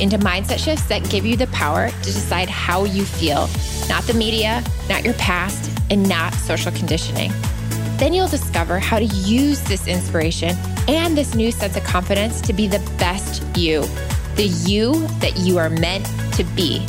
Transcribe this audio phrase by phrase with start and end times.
[0.00, 3.48] into mindset shifts that give you the power to decide how you feel,
[3.88, 7.30] not the media, not your past, and not social conditioning.
[7.98, 10.56] Then you'll discover how to use this inspiration
[10.88, 13.82] and this new sense of confidence to be the best you,
[14.36, 16.86] the you that you are meant to be.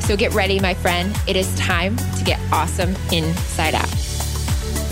[0.00, 1.16] So get ready, my friend.
[1.26, 3.88] It is time to get awesome inside out.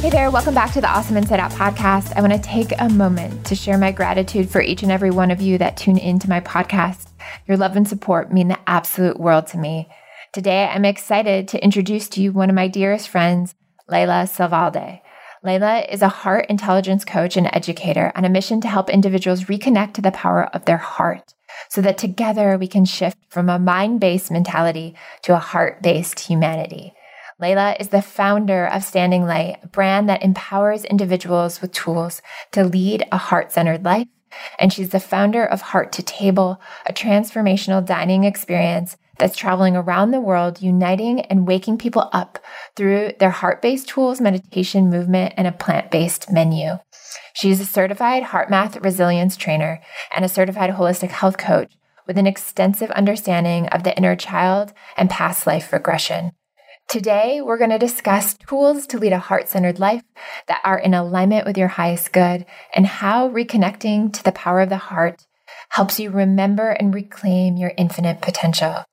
[0.00, 2.16] Hey there, welcome back to the Awesome Inside Out podcast.
[2.16, 5.32] I want to take a moment to share my gratitude for each and every one
[5.32, 7.07] of you that tune into my podcast.
[7.46, 9.88] Your love and support mean the absolute world to me.
[10.32, 13.54] Today, I'm excited to introduce to you one of my dearest friends,
[13.90, 15.00] Layla Salvalde.
[15.44, 19.94] Layla is a heart intelligence coach and educator on a mission to help individuals reconnect
[19.94, 21.34] to the power of their heart
[21.68, 26.20] so that together we can shift from a mind based mentality to a heart based
[26.20, 26.92] humanity.
[27.40, 32.64] Layla is the founder of Standing Light, a brand that empowers individuals with tools to
[32.64, 34.08] lead a heart centered life
[34.58, 40.10] and she's the founder of Heart to Table, a transformational dining experience that's traveling around
[40.10, 42.38] the world, uniting and waking people up
[42.76, 46.78] through their heart based tools, meditation, movement, and a plant based menu.
[47.34, 49.80] She's a certified HeartMath resilience trainer
[50.14, 51.72] and a certified holistic health coach
[52.06, 56.32] with an extensive understanding of the inner child and past life regression.
[56.88, 60.02] Today, we're going to discuss tools to lead a heart centered life
[60.46, 64.70] that are in alignment with your highest good and how reconnecting to the power of
[64.70, 65.26] the heart
[65.68, 68.86] helps you remember and reclaim your infinite potential.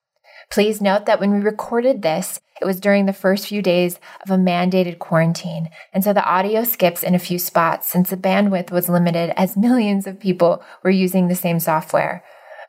[0.52, 4.30] Please note that when we recorded this, it was during the first few days of
[4.30, 8.72] a mandated quarantine, and so the audio skips in a few spots since the bandwidth
[8.72, 12.26] was limited as millions of people were using the same software.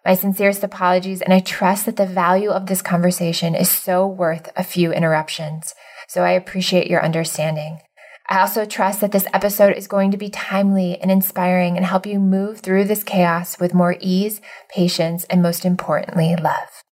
[0.07, 4.53] My sincerest apologies, and I trust that the value of this conversation is so worth
[4.55, 5.75] a few interruptions.
[6.07, 7.81] So I appreciate your understanding.
[8.29, 12.07] I also trust that this episode is going to be timely and inspiring and help
[12.07, 14.41] you move through this chaos with more ease,
[14.73, 16.85] patience, and most importantly, love.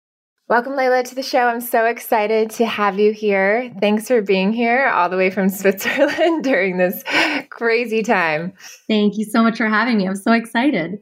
[0.49, 1.45] Welcome, Layla, to the show.
[1.47, 3.71] I'm so excited to have you here.
[3.79, 7.03] Thanks for being here all the way from Switzerland during this
[7.51, 8.53] crazy time.
[8.87, 10.07] Thank you so much for having me.
[10.07, 10.97] I'm so excited.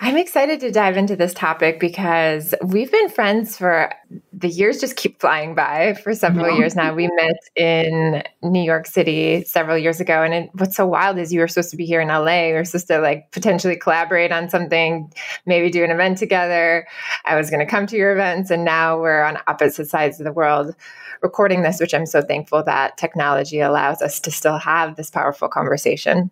[0.00, 3.92] I'm excited to dive into this topic because we've been friends for
[4.32, 6.58] the years just keep flying by for several mm-hmm.
[6.58, 6.94] years now.
[6.94, 10.22] We met in New York City several years ago.
[10.22, 12.46] And it, what's so wild is you were supposed to be here in LA.
[12.46, 15.12] We were supposed to like potentially collaborate on something,
[15.46, 16.86] maybe do an event together.
[17.24, 18.52] I was going to come to your events.
[18.52, 20.76] And now we're on opposite sides of the world
[21.22, 25.48] recording this, which I'm so thankful that technology allows us to still have this powerful
[25.48, 26.30] conversation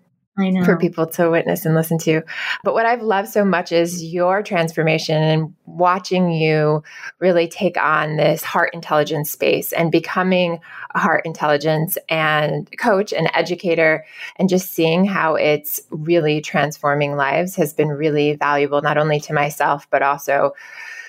[0.65, 2.23] for people to witness and listen to.
[2.63, 6.83] But what I've loved so much is your transformation and watching you
[7.21, 10.61] really take on this heart intelligence space and becoming
[10.95, 14.05] a heart intelligence and coach and educator
[14.37, 19.33] and just seeing how it's really transforming lives has been really valuable not only to
[19.33, 20.53] myself but also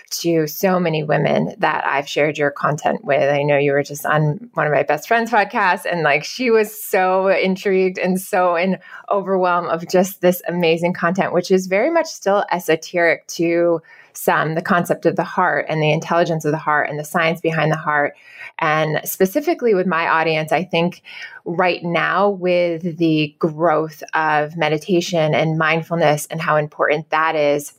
[0.09, 3.29] to so many women that I've shared your content with.
[3.29, 6.49] I know you were just on one of my best friends' podcasts, and like she
[6.49, 8.77] was so intrigued and so in
[9.09, 13.81] overwhelm of just this amazing content, which is very much still esoteric to
[14.17, 17.39] some the concept of the heart and the intelligence of the heart and the science
[17.39, 18.15] behind the heart.
[18.59, 21.03] And specifically with my audience, I think
[21.45, 27.73] right now, with the growth of meditation and mindfulness and how important that is,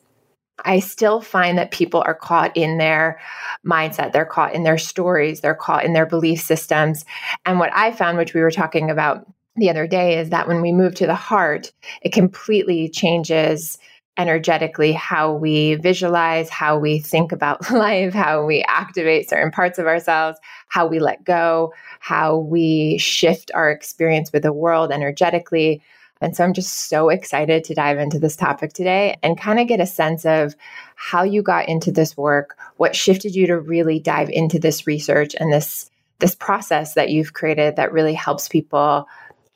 [0.65, 3.21] I still find that people are caught in their
[3.65, 4.13] mindset.
[4.13, 5.41] They're caught in their stories.
[5.41, 7.05] They're caught in their belief systems.
[7.47, 9.27] And what I found, which we were talking about
[9.57, 13.79] the other day, is that when we move to the heart, it completely changes
[14.19, 19.87] energetically how we visualize, how we think about life, how we activate certain parts of
[19.87, 25.81] ourselves, how we let go, how we shift our experience with the world energetically.
[26.21, 29.69] And so I'm just so excited to dive into this topic today and kind of
[29.69, 30.55] get a sense of
[30.97, 35.35] how you got into this work, what shifted you to really dive into this research
[35.39, 39.07] and this this process that you've created that really helps people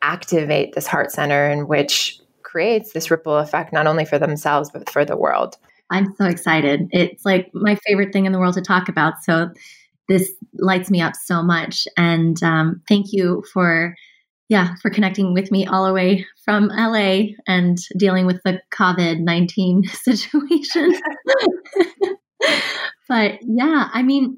[0.00, 4.88] activate this heart center and which creates this ripple effect not only for themselves but
[4.88, 5.56] for the world.
[5.90, 6.88] I'm so excited.
[6.92, 9.22] It's like my favorite thing in the world to talk about.
[9.24, 9.50] So
[10.08, 11.86] this lights me up so much.
[11.96, 13.94] And um, thank you for
[14.52, 19.20] yeah, for connecting with me all the way from LA and dealing with the COVID
[19.20, 20.94] 19 situation.
[23.08, 24.36] but yeah, I mean,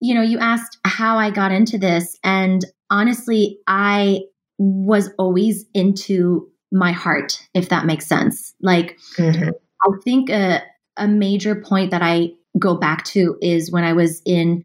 [0.00, 4.20] you know, you asked how I got into this, and honestly, I
[4.56, 8.54] was always into my heart, if that makes sense.
[8.62, 9.50] Like, mm-hmm.
[9.50, 10.62] I think a,
[10.96, 14.64] a major point that I go back to is when I was in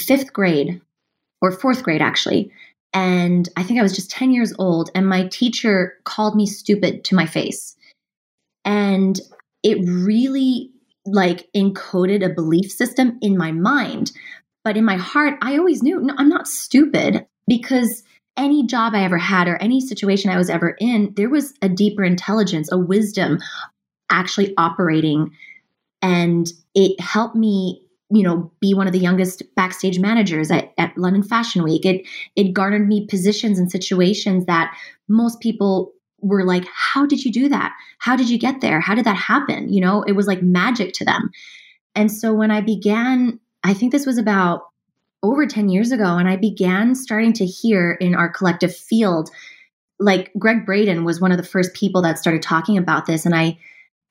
[0.00, 0.80] fifth grade
[1.40, 2.50] or fourth grade, actually.
[2.96, 7.04] And I think I was just 10 years old, and my teacher called me stupid
[7.04, 7.76] to my face.
[8.64, 9.20] And
[9.62, 10.70] it really
[11.04, 14.12] like encoded a belief system in my mind.
[14.64, 18.02] But in my heart, I always knew no, I'm not stupid because
[18.34, 21.68] any job I ever had or any situation I was ever in, there was a
[21.68, 23.40] deeper intelligence, a wisdom
[24.10, 25.32] actually operating.
[26.00, 30.96] And it helped me, you know, be one of the youngest backstage managers at, at
[30.96, 31.84] London Fashion Week.
[31.84, 32.06] It
[32.36, 34.76] it garnered me positions and situations that
[35.08, 37.72] most people were like, How did you do that?
[37.98, 38.80] How did you get there?
[38.80, 39.72] How did that happen?
[39.72, 41.30] You know, it was like magic to them.
[41.94, 44.62] And so when I began, I think this was about
[45.22, 49.30] over 10 years ago, and I began starting to hear in our collective field,
[49.98, 53.24] like Gregg Braden was one of the first people that started talking about this.
[53.24, 53.58] And I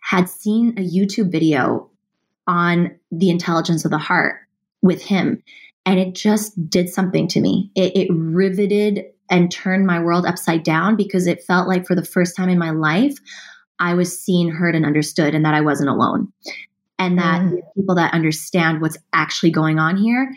[0.01, 1.89] had seen a YouTube video
[2.47, 4.39] on the intelligence of the heart
[4.81, 5.42] with him.
[5.86, 7.71] And it just did something to me.
[7.75, 12.06] It, it riveted and turned my world upside down because it felt like for the
[12.06, 13.18] first time in my life,
[13.80, 16.31] I was seen, heard, and understood, and that I wasn't alone.
[16.97, 17.59] And that mm.
[17.75, 20.33] people that understand what's actually going on here.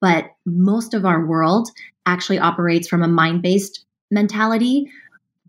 [0.00, 1.68] But most of our world
[2.06, 4.90] actually operates from a mind based mentality.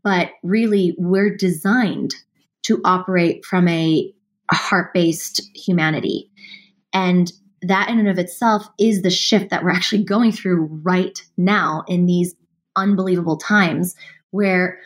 [0.04, 2.14] But really, we're designed
[2.64, 4.14] to operate from a, a
[4.54, 6.30] heart based humanity.
[6.94, 11.20] And that in and of itself is the shift that we're actually going through right
[11.38, 12.36] now in these
[12.76, 13.96] unbelievable times
[14.32, 14.80] where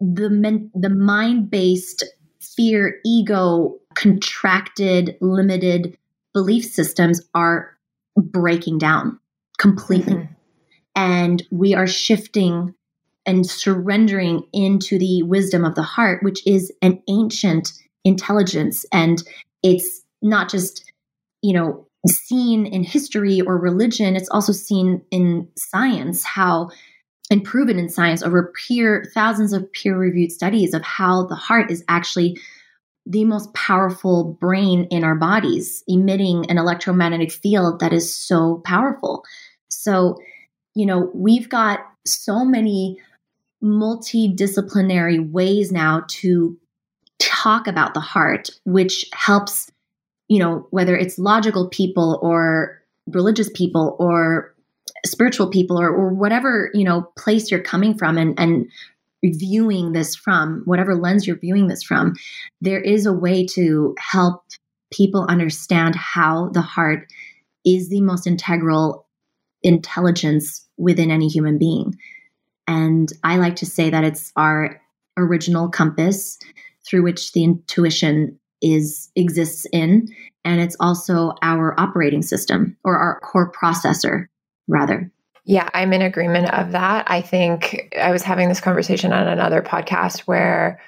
[0.00, 2.04] the men, the mind based
[2.40, 5.96] fear, ego, contracted, limited
[6.32, 7.76] belief systems are
[8.16, 9.18] breaking down
[9.58, 10.14] completely.
[10.14, 10.32] Mm-hmm.
[10.94, 12.74] And we are shifting
[13.24, 17.72] and surrendering into the wisdom of the heart, which is an ancient
[18.04, 18.84] intelligence.
[18.92, 19.22] And
[19.62, 20.92] it's not just,
[21.42, 26.70] you know, seen in history or religion, it's also seen in science, how
[27.30, 31.70] and proven in science over peer thousands of peer reviewed studies of how the heart
[31.70, 32.38] is actually
[33.06, 39.24] the most powerful brain in our bodies emitting an electromagnetic field that is so powerful
[39.70, 40.16] so
[40.74, 42.98] you know we've got so many
[43.64, 46.56] multidisciplinary ways now to
[47.22, 49.70] talk about the heart which helps
[50.28, 54.54] you know whether it's logical people or religious people or
[55.06, 58.66] spiritual people or, or whatever you know place you're coming from and and
[59.24, 62.12] viewing this from whatever lens you're viewing this from
[62.60, 64.42] there is a way to help
[64.92, 67.06] people understand how the heart
[67.64, 69.06] is the most integral
[69.62, 71.94] intelligence within any human being.
[72.66, 74.80] And i like to say that it's our
[75.16, 76.38] original compass
[76.86, 80.06] through which the intuition is exists in
[80.44, 84.26] and it's also our operating system or our core processor
[84.68, 85.10] rather.
[85.44, 87.10] Yeah, I'm in agreement of that.
[87.10, 90.80] I think I was having this conversation on another podcast where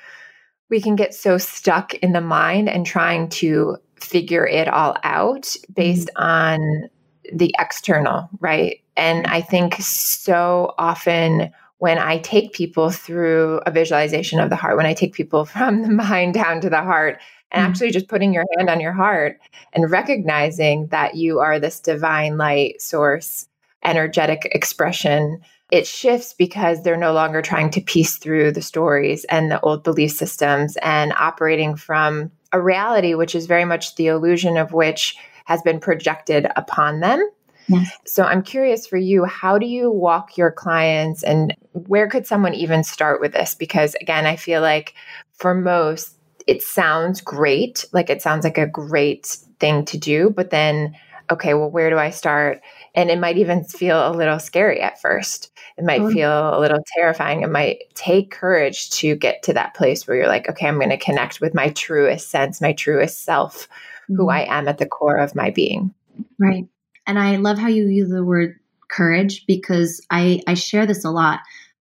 [0.70, 5.56] we can get so stuck in the mind and trying to figure it all out
[5.74, 6.22] based mm-hmm.
[6.22, 6.88] on
[7.32, 8.80] the external, right?
[8.96, 11.52] And I think so often
[11.84, 15.82] when I take people through a visualization of the heart, when I take people from
[15.82, 17.20] the mind down to the heart,
[17.52, 17.70] and mm-hmm.
[17.70, 19.38] actually just putting your hand on your heart
[19.74, 23.48] and recognizing that you are this divine light source
[23.84, 29.50] energetic expression, it shifts because they're no longer trying to piece through the stories and
[29.50, 34.56] the old belief systems and operating from a reality which is very much the illusion
[34.56, 37.28] of which has been projected upon them.
[37.68, 37.90] Yes.
[38.06, 42.54] So I'm curious for you, how do you walk your clients and where could someone
[42.54, 43.54] even start with this?
[43.54, 44.94] Because again, I feel like
[45.32, 46.16] for most,
[46.46, 47.86] it sounds great.
[47.92, 50.94] Like it sounds like a great thing to do, but then,
[51.30, 52.60] okay, well, where do I start?
[52.94, 55.50] And it might even feel a little scary at first.
[55.78, 56.12] It might mm-hmm.
[56.12, 57.42] feel a little terrifying.
[57.42, 60.90] It might take courage to get to that place where you're like, okay, I'm going
[60.90, 64.16] to connect with my truest sense, my truest self, mm-hmm.
[64.16, 65.94] who I am at the core of my being.
[66.38, 66.66] Right.
[67.06, 68.58] And I love how you use the word
[68.90, 71.40] courage because I, I share this a lot.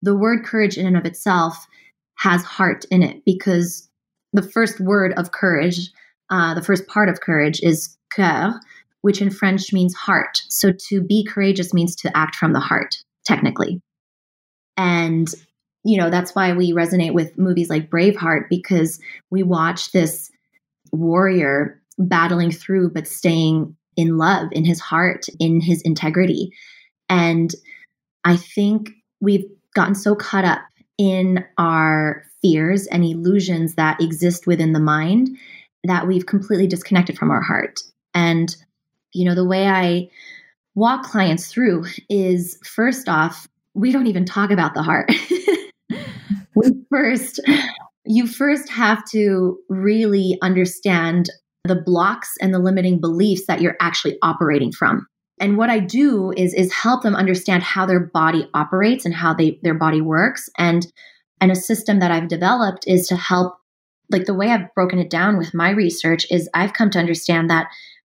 [0.01, 1.67] The word courage in and of itself
[2.15, 3.89] has heart in it because
[4.31, 5.91] the first word of courage,
[6.29, 8.59] uh, the first part of courage is cœur,
[9.01, 10.41] which in French means heart.
[10.49, 13.81] So to be courageous means to act from the heart, technically.
[14.77, 15.27] And,
[15.83, 20.31] you know, that's why we resonate with movies like Braveheart because we watch this
[20.91, 26.51] warrior battling through, but staying in love, in his heart, in his integrity.
[27.09, 27.53] And
[28.25, 29.45] I think we've
[29.75, 30.61] gotten so caught up
[30.97, 35.29] in our fears and illusions that exist within the mind
[35.83, 37.81] that we've completely disconnected from our heart.
[38.13, 38.55] And,
[39.13, 40.09] you know, the way I
[40.75, 45.11] walk clients through is first off, we don't even talk about the heart.
[46.55, 47.39] we first,
[48.05, 51.29] you first have to really understand
[51.63, 55.07] the blocks and the limiting beliefs that you're actually operating from.
[55.39, 59.33] And what I do is is help them understand how their body operates and how
[59.33, 60.85] they their body works and
[61.41, 63.55] and a system that I've developed is to help
[64.11, 67.49] like the way I've broken it down with my research is I've come to understand
[67.49, 67.67] that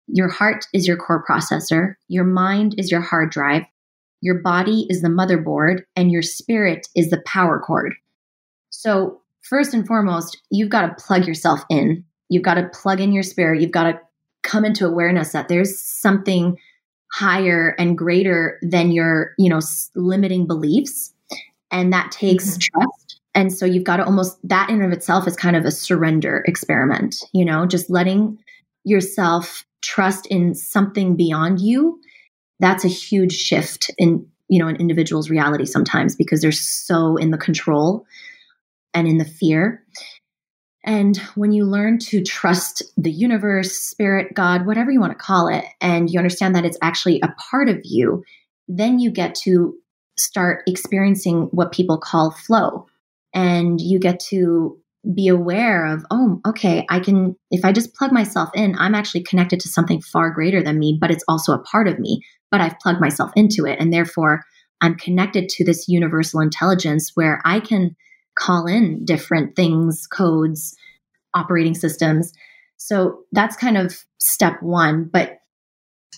[0.07, 3.63] your heart is your core processor, your mind is your hard drive,
[4.21, 7.93] your body is the motherboard, and your spirit is the power cord.
[8.69, 12.03] So, first and foremost, you've got to plug yourself in.
[12.29, 13.61] You've got to plug in your spirit.
[13.61, 13.99] You've got to
[14.43, 16.57] come into awareness that there's something
[17.11, 19.59] higher and greater than your, you know,
[19.95, 21.13] limiting beliefs.
[21.71, 22.81] And that takes mm-hmm.
[22.81, 23.21] trust.
[23.33, 26.43] And so you've got to almost, that in of itself is kind of a surrender
[26.47, 28.39] experiment, you know, just letting
[28.83, 31.99] yourself trust in something beyond you.
[32.59, 37.31] That's a huge shift in, you know, an individual's reality sometimes because they're so in
[37.31, 38.05] the control
[38.93, 39.83] and in the fear.
[40.87, 45.49] And when you learn to trust the universe, spirit, God, whatever you want to call
[45.49, 48.23] it, and you understand that it's actually a part of you,
[48.69, 49.75] then you get to
[50.17, 52.87] start experiencing what people call flow.
[53.33, 54.79] And you get to
[55.13, 59.23] be aware of, oh, okay, I can, if I just plug myself in, I'm actually
[59.23, 62.61] connected to something far greater than me, but it's also a part of me, but
[62.61, 63.77] I've plugged myself into it.
[63.79, 64.43] And therefore,
[64.81, 67.95] I'm connected to this universal intelligence where I can
[68.37, 70.75] call in different things, codes,
[71.33, 72.33] operating systems.
[72.77, 75.05] So that's kind of step one.
[75.05, 75.39] But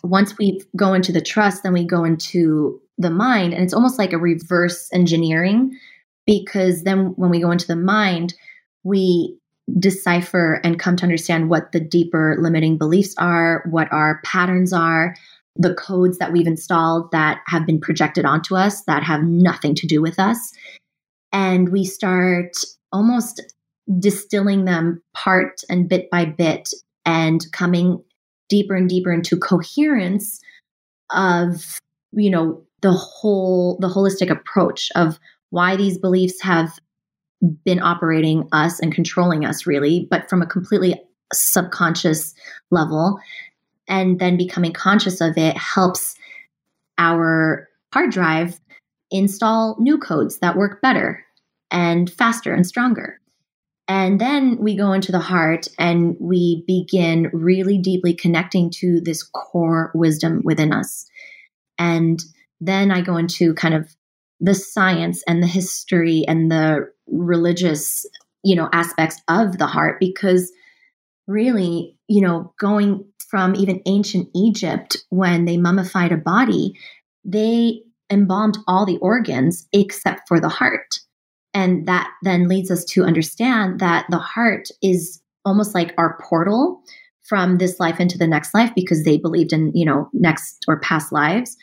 [0.03, 3.53] once we go into the trust, then we go into the mind.
[3.53, 5.77] And it's almost like a reverse engineering
[6.25, 8.33] because then when we go into the mind,
[8.83, 9.37] we
[9.77, 15.15] decipher and come to understand what the deeper limiting beliefs are, what our patterns are,
[15.55, 19.87] the codes that we've installed that have been projected onto us that have nothing to
[19.87, 20.53] do with us
[21.31, 22.51] and we start
[22.91, 23.41] almost
[23.99, 26.69] distilling them part and bit by bit
[27.05, 28.03] and coming
[28.49, 30.41] deeper and deeper into coherence
[31.11, 31.79] of
[32.11, 35.19] you know the whole the holistic approach of
[35.49, 36.71] why these beliefs have
[37.63, 41.01] been operating us and controlling us really but from a completely
[41.33, 42.33] subconscious
[42.69, 43.19] level
[43.87, 46.15] and then becoming conscious of it helps
[46.97, 48.59] our hard drive
[49.11, 51.23] install new codes that work better
[51.71, 53.19] and faster and stronger.
[53.87, 59.23] And then we go into the heart and we begin really deeply connecting to this
[59.23, 61.07] core wisdom within us.
[61.79, 62.23] And
[62.61, 63.95] then I go into kind of
[64.39, 68.05] the science and the history and the religious,
[68.43, 70.51] you know, aspects of the heart because
[71.27, 76.73] really, you know, going from even ancient Egypt when they mummified a body,
[77.25, 80.99] they embalmed all the organs except for the heart.
[81.53, 86.81] And that then leads us to understand that the heart is almost like our portal
[87.23, 90.79] from this life into the next life because they believed in, you know, next or
[90.79, 91.55] past lives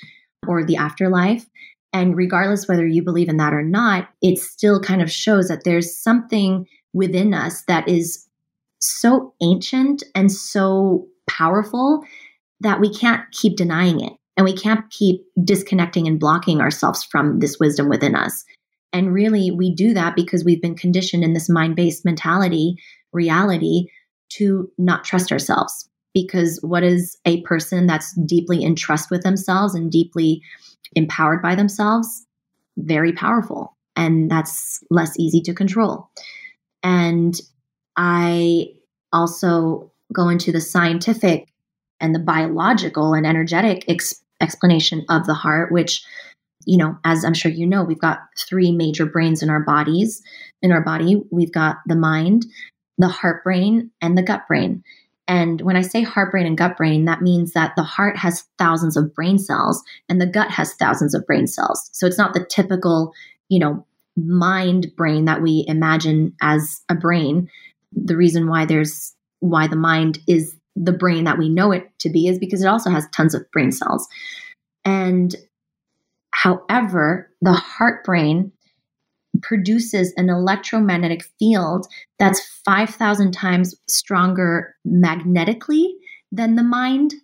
[0.46, 1.46] or the afterlife.
[1.92, 5.64] And regardless whether you believe in that or not, it still kind of shows that
[5.64, 8.26] there's something within us that is
[8.80, 12.04] so ancient and so powerful
[12.60, 14.12] that we can't keep denying it.
[14.36, 18.44] And we can't keep disconnecting and blocking ourselves from this wisdom within us.
[18.92, 22.76] And really, we do that because we've been conditioned in this mind based mentality,
[23.12, 23.88] reality,
[24.30, 25.88] to not trust ourselves.
[26.14, 30.42] Because what is a person that's deeply in trust with themselves and deeply
[30.94, 32.26] empowered by themselves?
[32.78, 33.76] Very powerful.
[33.96, 36.10] And that's less easy to control.
[36.82, 37.38] And
[37.96, 38.68] I
[39.12, 41.48] also go into the scientific
[42.00, 46.04] and the biological and energetic ex- explanation of the heart, which,
[46.64, 50.22] you know, as I'm sure you know, we've got three major brains in our bodies.
[50.62, 52.46] In our body, we've got the mind,
[52.98, 54.82] the heart brain, and the gut brain.
[55.28, 58.44] And when I say heart brain and gut brain, that means that the heart has
[58.58, 61.90] thousands of brain cells and the gut has thousands of brain cells.
[61.92, 63.12] So it's not the typical,
[63.48, 63.84] you know,
[64.16, 67.50] mind brain that we imagine as a brain.
[67.92, 72.10] The reason why there's why the mind is the brain that we know it to
[72.10, 74.06] be is because it also has tons of brain cells.
[74.84, 75.34] And
[76.32, 78.52] however, the heart brain
[79.42, 81.86] produces an electromagnetic field
[82.18, 85.94] that's 5,000 times stronger magnetically
[86.32, 87.14] than the mind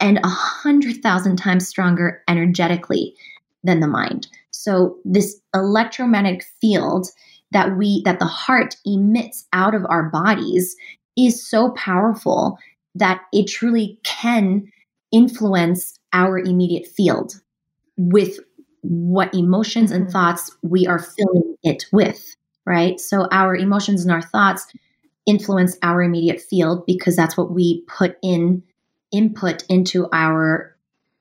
[0.00, 3.14] and 100,000 times stronger energetically
[3.62, 4.28] than the mind.
[4.50, 7.08] So this electromagnetic field
[7.52, 10.76] that we that the heart emits out of our bodies
[11.16, 12.58] is so powerful
[12.94, 14.70] that it truly can
[15.12, 17.40] influence our immediate field
[17.96, 18.38] with
[18.82, 20.12] what emotions and mm-hmm.
[20.12, 22.98] thoughts we are filling it with, right?
[22.98, 24.66] So our emotions and our thoughts
[25.26, 28.62] influence our immediate field because that's what we put in
[29.12, 30.76] input into our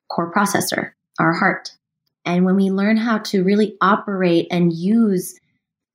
[0.09, 1.71] core processor, our heart.
[2.25, 5.39] And when we learn how to really operate and use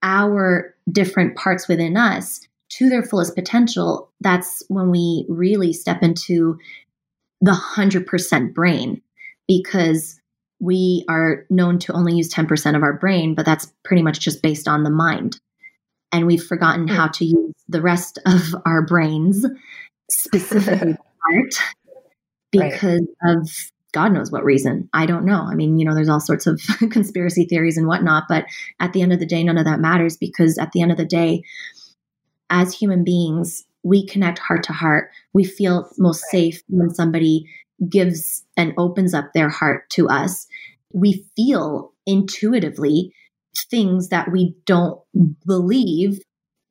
[0.03, 2.41] our different parts within us
[2.79, 6.59] to their fullest potential, that's when we really step into
[7.41, 9.01] the 100% brain
[9.47, 10.21] because
[10.61, 14.43] we are known to only use 10% of our brain, but that's pretty much just
[14.43, 15.39] based on the mind.
[16.13, 16.95] And we've forgotten hmm.
[16.95, 19.45] how to use the rest of our brains,
[20.11, 21.55] specifically heart,
[22.51, 23.37] because right.
[23.37, 23.49] of
[23.93, 24.89] God knows what reason.
[24.93, 25.43] I don't know.
[25.43, 28.45] I mean, you know, there's all sorts of conspiracy theories and whatnot, but
[28.81, 30.99] at the end of the day, none of that matters because at the end of
[30.99, 31.43] the day,
[32.51, 35.11] as human beings, we connect heart to heart.
[35.33, 36.31] We feel most right.
[36.31, 37.47] safe when somebody
[37.89, 40.47] gives and opens up their heart to us.
[40.93, 43.13] We feel intuitively
[43.71, 45.01] things that we don't
[45.47, 46.21] believe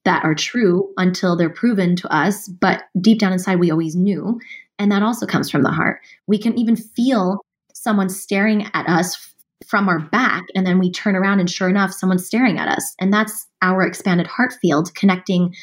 [0.05, 4.39] that are true until they're proven to us, but deep down inside, we always knew.
[4.77, 6.01] And that also comes from the heart.
[6.27, 7.39] We can even feel
[7.73, 9.32] someone staring at us
[9.67, 12.95] from our back, and then we turn around, and sure enough, someone's staring at us.
[12.99, 15.53] And that's our expanded heart field connecting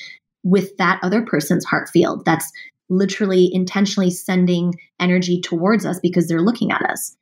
[0.43, 2.25] with that other person's heart field.
[2.25, 2.51] That's
[2.89, 7.17] literally intentionally sending energy towards us because they're looking at us.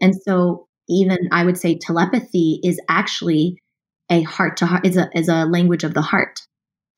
[0.00, 3.58] And so, even I would say telepathy is actually
[4.10, 6.40] a heart to heart, is a, is a language of the heart.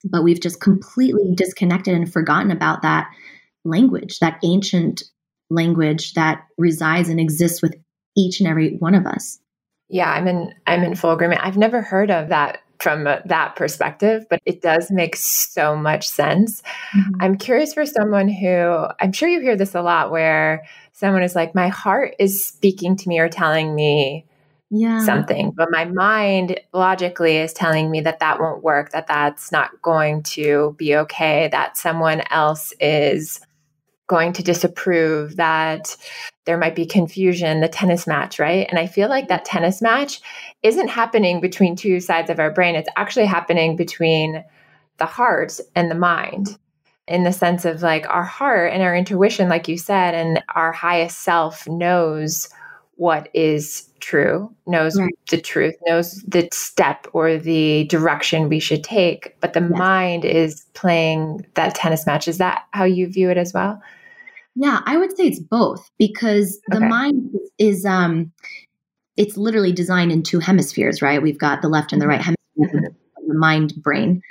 [0.05, 3.09] But we've just completely disconnected and forgotten about that
[3.65, 5.03] language, that ancient
[5.51, 7.75] language that resides and exists with
[8.17, 9.39] each and every one of us.
[9.89, 11.45] Yeah, I'm in I'm in full agreement.
[11.45, 16.63] I've never heard of that from that perspective, but it does make so much sense.
[16.97, 17.15] Mm-hmm.
[17.21, 21.37] I'm curious for someone who I'm sure you hear this a lot where someone is
[21.37, 24.27] like my heart is speaking to me or telling me
[24.71, 25.05] yeah.
[25.05, 29.71] something, but my mind logically is telling me that that won't work, that that's not
[29.83, 33.41] going to be okay, that someone else is
[34.09, 35.97] going to disapprove, that
[36.45, 38.67] there might be confusion, the tennis match, right?
[38.69, 40.21] And I feel like that tennis match
[40.63, 42.75] isn't happening between two sides of our brain.
[42.75, 44.45] It's actually happening between
[44.99, 46.59] the heart and the mind
[47.07, 50.73] in the sense of like our heart and our intuition, like you said, and our
[50.73, 52.49] highest self knows
[52.97, 55.13] what is true, knows right.
[55.31, 59.37] the truth, knows the step or the direction we should take.
[59.41, 59.71] But the yes.
[59.71, 62.29] mind is playing that tennis match.
[62.29, 63.81] Is that how you view it as well?
[64.55, 66.89] Yeah, I would say it's both because the okay.
[66.89, 68.33] mind is um
[69.17, 71.23] it's literally designed in two hemispheres, right?
[71.23, 72.79] We've got the left and the right mm-hmm.
[73.27, 74.23] the mind brain.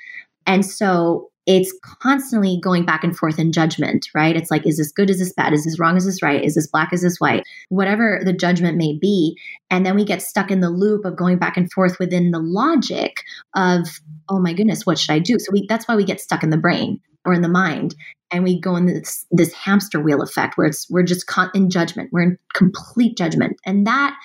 [0.45, 4.35] And so it's constantly going back and forth in judgment, right?
[4.35, 5.09] It's like, is this good?
[5.09, 5.53] Is this bad?
[5.53, 5.97] Is this wrong?
[5.97, 6.43] Is this right?
[6.43, 6.93] Is this black?
[6.93, 7.43] Is this white?
[7.69, 9.37] Whatever the judgment may be.
[9.71, 12.39] And then we get stuck in the loop of going back and forth within the
[12.39, 13.23] logic
[13.55, 13.87] of,
[14.29, 15.39] oh my goodness, what should I do?
[15.39, 17.95] So we, that's why we get stuck in the brain or in the mind
[18.31, 21.69] and we go in this this hamster wheel effect where it's we're just caught in
[21.69, 22.09] judgment.
[22.11, 23.57] We're in complete judgment.
[23.65, 24.15] And that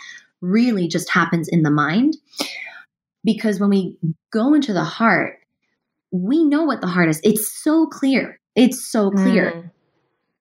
[0.41, 2.17] really just happens in the mind
[3.25, 3.97] because when we
[4.31, 5.41] go into the heart
[6.13, 7.21] we know what the heart is.
[7.25, 8.41] It's so clear.
[8.55, 9.71] It's so clear mm.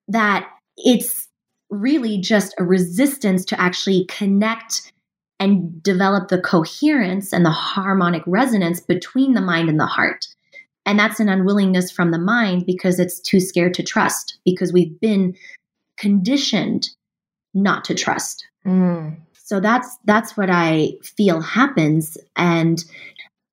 [0.07, 1.27] that it's
[1.69, 4.93] really just a resistance to actually connect
[5.39, 10.27] and develop the coherence and the harmonic resonance between the mind and the heart
[10.85, 14.99] and that's an unwillingness from the mind because it's too scared to trust because we've
[14.99, 15.35] been
[15.97, 16.89] conditioned
[17.53, 18.45] not to trust.
[18.65, 19.17] Mm.
[19.33, 22.83] So that's that's what I feel happens and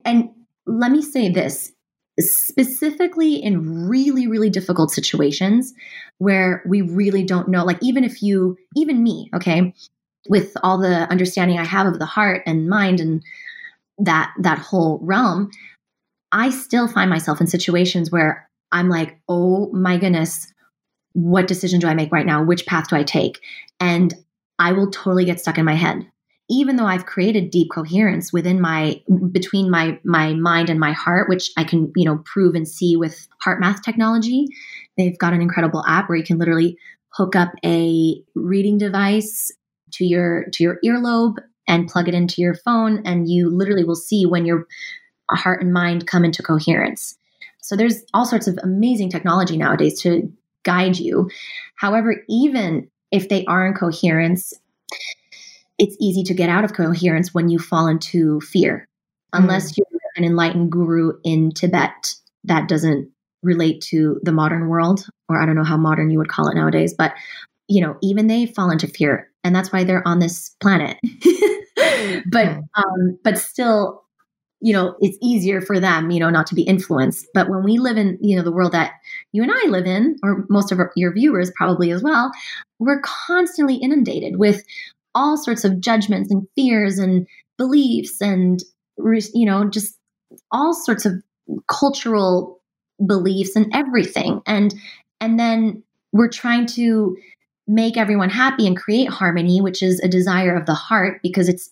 [0.04, 0.30] and
[0.66, 1.72] let me say this
[2.20, 5.72] specifically in really really difficult situations
[6.18, 9.74] where we really don't know like even if you even me okay
[10.28, 13.22] with all the understanding I have of the heart and mind and
[13.98, 15.50] that that whole realm
[16.32, 20.52] I still find myself in situations where I'm like, oh my goodness,
[21.12, 22.42] what decision do I make right now?
[22.42, 23.38] Which path do I take?
[23.78, 24.14] And
[24.58, 26.06] I will totally get stuck in my head.
[26.50, 31.28] Even though I've created deep coherence within my between my my mind and my heart,
[31.28, 34.46] which I can, you know, prove and see with HeartMath technology.
[34.98, 36.76] They've got an incredible app where you can literally
[37.10, 39.50] hook up a reading device
[39.92, 41.36] to your to your earlobe
[41.68, 44.66] and plug it into your phone, and you literally will see when your
[45.36, 47.16] heart and mind come into coherence.
[47.60, 50.32] So there's all sorts of amazing technology nowadays to
[50.64, 51.30] guide you.
[51.76, 54.52] However, even if they are in coherence,
[55.78, 58.88] it's easy to get out of coherence when you fall into fear.
[59.32, 59.78] Unless mm.
[59.78, 62.14] you're an enlightened guru in Tibet,
[62.44, 63.10] that doesn't
[63.42, 66.54] relate to the modern world, or I don't know how modern you would call it
[66.54, 67.14] nowadays, but
[67.68, 70.98] you know, even they fall into fear, and that's why they're on this planet.
[72.26, 72.60] but hmm.
[72.76, 74.04] um, but still,
[74.62, 77.26] you know, it's easier for them, you know, not to be influenced.
[77.34, 78.92] But when we live in, you know, the world that
[79.32, 82.30] you and I live in, or most of our, your viewers probably as well,
[82.78, 84.62] we're constantly inundated with
[85.14, 87.26] all sorts of judgments and fears and
[87.58, 88.62] beliefs and
[88.96, 89.98] you know just
[90.50, 91.12] all sorts of
[91.66, 92.60] cultural
[93.04, 94.74] beliefs and everything and
[95.20, 97.16] and then we're trying to
[97.66, 101.70] make everyone happy and create harmony which is a desire of the heart because it's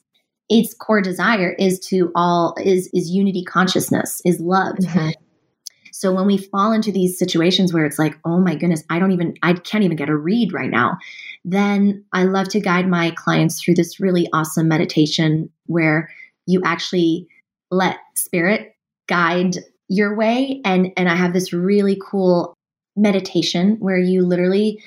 [0.50, 5.10] its core desire is to all is is unity consciousness is love mm-hmm.
[5.92, 9.12] so when we fall into these situations where it's like oh my goodness i don't
[9.12, 10.98] even i can't even get a read right now
[11.44, 16.10] then i love to guide my clients through this really awesome meditation where
[16.46, 17.26] you actually
[17.70, 18.74] let spirit
[19.08, 19.56] guide
[19.90, 22.54] your way and and I have this really cool
[22.96, 24.82] meditation where you literally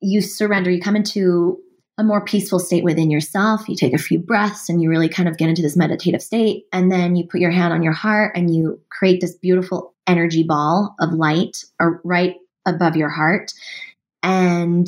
[0.00, 1.58] you surrender you come into
[1.98, 3.68] a more peaceful state within yourself.
[3.68, 6.66] You take a few breaths and you really kind of get into this meditative state.
[6.72, 10.42] And then you put your hand on your heart and you create this beautiful energy
[10.42, 11.64] ball of light
[12.04, 13.52] right above your heart.
[14.22, 14.86] And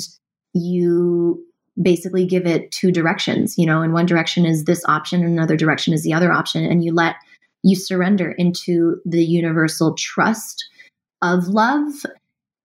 [0.53, 1.43] you
[1.81, 5.55] basically give it two directions you know and one direction is this option and another
[5.55, 6.63] direction is the other option.
[6.63, 7.15] And you let
[7.63, 10.67] you surrender into the universal trust
[11.21, 11.91] of love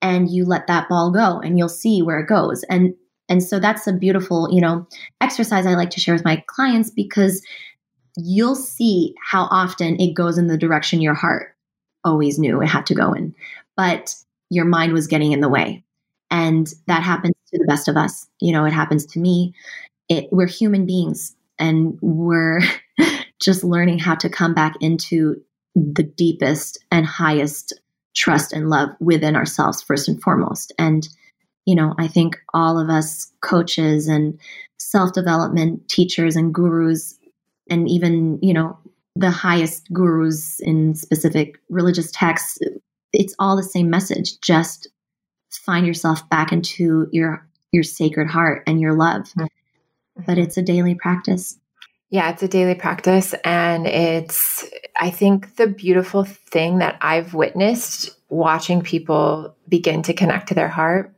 [0.03, 2.63] and you let that ball go and you'll see where it goes.
[2.65, 2.95] And
[3.29, 4.87] and so that's a beautiful you know
[5.21, 7.43] exercise i like to share with my clients because
[8.17, 11.55] you'll see how often it goes in the direction your heart
[12.05, 13.35] always knew it had to go in
[13.77, 14.15] but
[14.51, 15.85] your mind was getting in the way.
[16.31, 18.27] And that happens to the best of us.
[18.41, 19.55] You know it happens to me.
[20.09, 22.61] It, we're human beings and we're
[23.41, 25.41] just learning how to come back into
[25.75, 27.73] the deepest and highest
[28.15, 30.73] trust and love within ourselves first and foremost.
[30.79, 31.09] And
[31.67, 34.39] you know i think all of us coaches and
[34.79, 37.19] self-development teachers and gurus
[37.71, 38.79] and even you know
[39.17, 42.59] the highest gurus in specific religious texts
[43.13, 44.89] it's all the same message just
[45.51, 49.47] find yourself back into your your sacred heart and your love mm-hmm.
[50.27, 51.59] but it's a daily practice
[52.11, 53.35] yeah, it's a daily practice.
[53.45, 54.65] And it's,
[54.97, 60.69] I think, the beautiful thing that I've witnessed watching people begin to connect to their
[60.69, 61.14] heart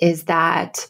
[0.00, 0.88] is that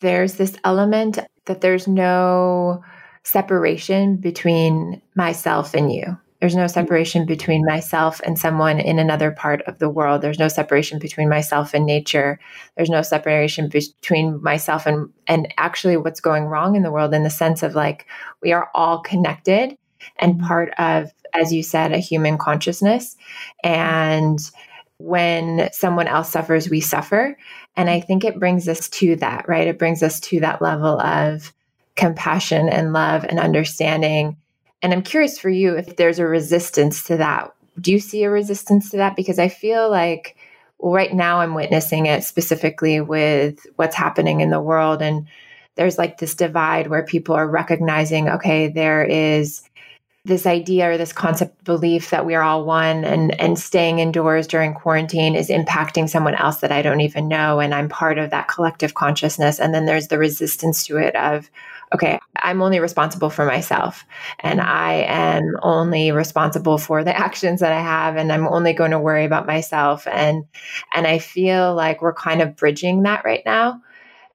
[0.00, 2.82] there's this element that there's no
[3.24, 6.18] separation between myself and you.
[6.40, 10.20] There's no separation between myself and someone in another part of the world.
[10.20, 12.38] There's no separation between myself and nature.
[12.76, 17.22] There's no separation between myself and and actually what's going wrong in the world in
[17.22, 18.06] the sense of like
[18.42, 19.78] we are all connected
[20.18, 20.46] and mm-hmm.
[20.46, 23.16] part of as you said a human consciousness
[23.62, 24.38] and
[24.98, 27.38] when someone else suffers we suffer
[27.76, 31.00] and i think it brings us to that right it brings us to that level
[31.00, 31.52] of
[31.96, 34.36] compassion and love and understanding
[34.84, 37.54] and I'm curious for you if there's a resistance to that.
[37.80, 39.16] Do you see a resistance to that?
[39.16, 40.36] Because I feel like
[40.78, 45.00] right now I'm witnessing it specifically with what's happening in the world.
[45.00, 45.26] And
[45.76, 49.62] there's like this divide where people are recognizing, okay, there is
[50.26, 54.46] this idea or this concept belief that we are all one and and staying indoors
[54.46, 58.30] during quarantine is impacting someone else that I don't even know and I'm part of
[58.30, 61.50] that collective consciousness and then there's the resistance to it of
[61.94, 64.04] okay, I'm only responsible for myself
[64.40, 68.92] and I am only responsible for the actions that I have and I'm only going
[68.92, 70.44] to worry about myself and
[70.94, 73.82] and I feel like we're kind of bridging that right now.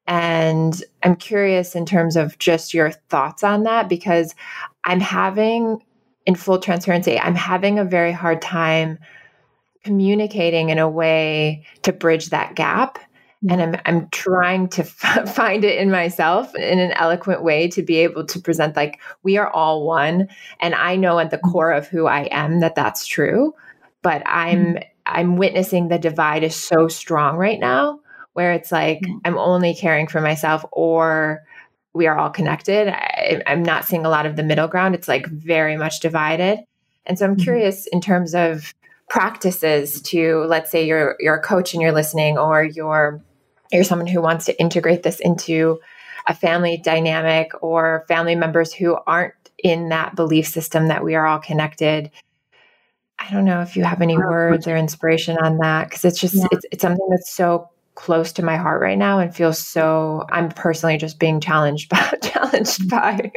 [0.08, 4.34] And I'm curious in terms of just your thoughts on that because
[4.86, 5.84] I'm having
[6.26, 9.00] in full transparency, I'm having a very hard time
[9.84, 13.00] communicating in a way to bridge that gap
[13.50, 17.82] and I'm I'm trying to f- find it in myself in an eloquent way to
[17.82, 20.28] be able to present like we are all one
[20.60, 21.52] and I know at the mm-hmm.
[21.52, 23.54] core of who I am that that's true
[24.02, 24.84] but I'm mm-hmm.
[25.06, 28.00] I'm witnessing the divide is so strong right now
[28.34, 29.18] where it's like mm-hmm.
[29.26, 31.44] I'm only caring for myself or
[32.00, 32.88] we are all connected.
[32.88, 34.96] I, am not seeing a lot of the middle ground.
[34.96, 36.60] It's like very much divided.
[37.06, 37.44] And so I'm mm-hmm.
[37.44, 38.74] curious in terms of
[39.10, 43.22] practices to let's say you're you're a coach and you're listening or you're
[43.72, 45.80] you're someone who wants to integrate this into
[46.28, 51.26] a family dynamic or family members who aren't in that belief system that we are
[51.26, 52.12] all connected.
[53.20, 56.36] I don't know if you have any words or inspiration on that because it's just
[56.36, 56.48] yeah.
[56.52, 60.48] it's, it's something that's so close to my heart right now and feels so I'm
[60.48, 62.88] personally just being challenged by challenged mm-hmm.
[62.88, 63.32] by.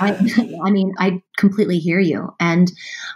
[0.00, 2.34] I, I mean, I completely hear you.
[2.40, 2.72] And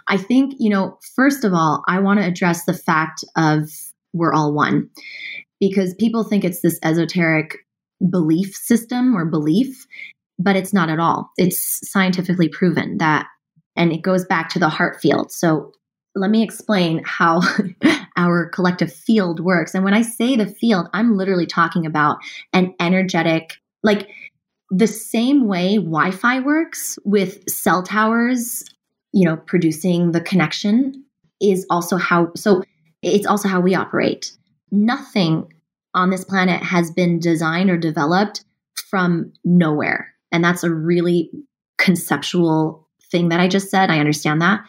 [0.07, 3.69] I think, you know, first of all, I want to address the fact of
[4.13, 4.89] we're all one
[5.59, 7.57] because people think it's this esoteric
[8.09, 9.85] belief system or belief,
[10.39, 11.31] but it's not at all.
[11.37, 13.27] It's scientifically proven that,
[13.75, 15.33] and it goes back to the heart field.
[15.33, 15.73] So
[16.15, 17.41] let me explain how
[18.17, 19.73] our collective field works.
[19.73, 22.17] And when I say the field, I'm literally talking about
[22.51, 24.09] an energetic, like
[24.69, 28.65] the same way Wi Fi works with cell towers,
[29.13, 31.05] you know, producing the connection
[31.39, 32.63] is also how, so
[33.01, 34.31] it's also how we operate.
[34.71, 35.53] Nothing
[35.93, 38.43] on this planet has been designed or developed
[38.89, 40.13] from nowhere.
[40.31, 41.31] And that's a really
[41.77, 43.89] conceptual thing that I just said.
[43.89, 44.61] I understand that.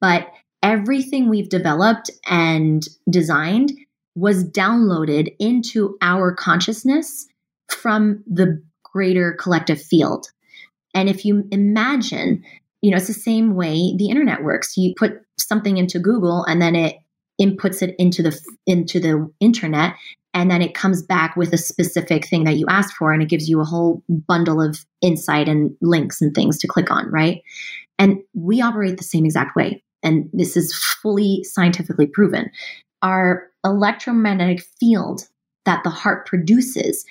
[0.00, 0.28] But
[0.66, 3.70] everything we've developed and designed
[4.16, 7.28] was downloaded into our consciousness
[7.70, 10.26] from the greater collective field.
[10.92, 12.42] And if you imagine,
[12.82, 14.76] you know, it's the same way the internet works.
[14.76, 16.96] You put something into Google and then it
[17.40, 19.94] inputs it into the into the internet
[20.34, 23.28] and then it comes back with a specific thing that you asked for and it
[23.28, 27.42] gives you a whole bundle of insight and links and things to click on, right?
[27.98, 32.48] And we operate the same exact way and this is fully scientifically proven,
[33.02, 35.28] our electromagnetic field
[35.64, 37.04] that the heart produces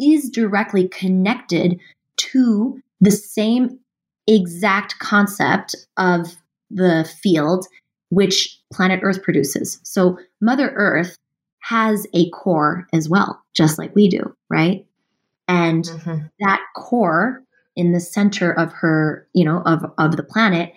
[0.00, 1.78] is directly connected
[2.16, 3.78] to the same
[4.26, 6.36] exact concept of
[6.70, 7.66] the field
[8.10, 9.78] which planet Earth produces.
[9.82, 11.16] So, Mother Earth
[11.60, 14.86] has a core as well, just like we do, right?
[15.48, 16.26] And mm-hmm.
[16.40, 17.42] that core
[17.76, 20.72] in the center of her, you know, of, of the planet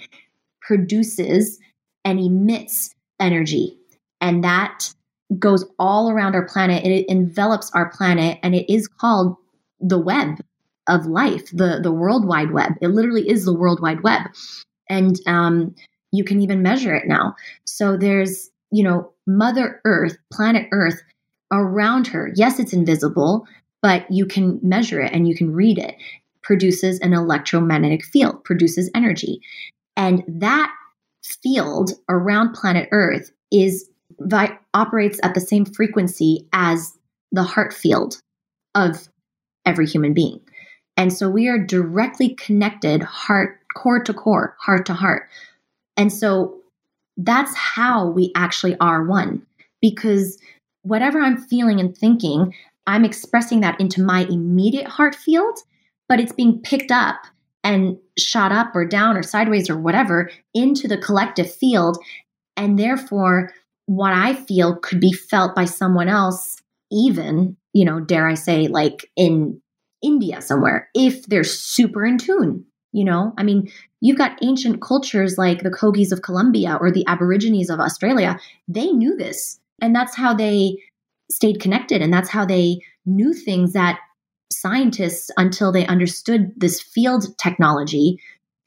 [0.71, 1.60] produces
[2.05, 3.77] and emits energy.
[4.21, 4.93] And that
[5.38, 6.86] goes all around our planet.
[6.86, 9.36] It envelops our planet, and it is called
[9.81, 10.39] the web
[10.88, 12.71] of life, the, the World Wide Web.
[12.79, 14.21] It literally is the World Wide Web.
[14.89, 15.75] And um,
[16.13, 17.36] you can even measure it now.
[17.65, 21.01] So there's, you know, Mother Earth, planet Earth
[21.51, 22.31] around her.
[22.36, 23.45] Yes, it's invisible,
[23.81, 25.95] but you can measure it and you can read it.
[26.43, 29.41] Produces an electromagnetic field, produces energy.
[29.95, 30.73] And that
[31.23, 36.97] field around planet Earth is vi- operates at the same frequency as
[37.32, 38.21] the heart field
[38.75, 39.08] of
[39.65, 40.39] every human being.
[40.97, 45.30] And so we are directly connected heart core to core, heart to heart.
[45.97, 46.58] And so
[47.17, 49.45] that's how we actually are one
[49.82, 50.38] because
[50.84, 52.54] whatever I'm feeling and thinking,
[52.88, 55.58] I'm expressing that into my immediate heart field,
[56.10, 57.25] but it's being picked up
[57.63, 61.97] and shot up or down or sideways or whatever into the collective field.
[62.58, 63.54] And therefore,
[63.86, 68.67] what I feel could be felt by someone else, even, you know, dare I say,
[68.67, 69.62] like in
[70.02, 72.65] India somewhere, if they're super in tune.
[72.93, 73.71] You know, I mean,
[74.02, 78.38] you've got ancient cultures like the Kogis of Colombia or the Aborigines of Australia.
[78.67, 79.62] They knew this.
[79.82, 80.76] And that's how they
[81.30, 82.02] stayed connected.
[82.02, 84.00] And that's how they knew things that
[84.62, 88.19] scientists, until they understood this field technology,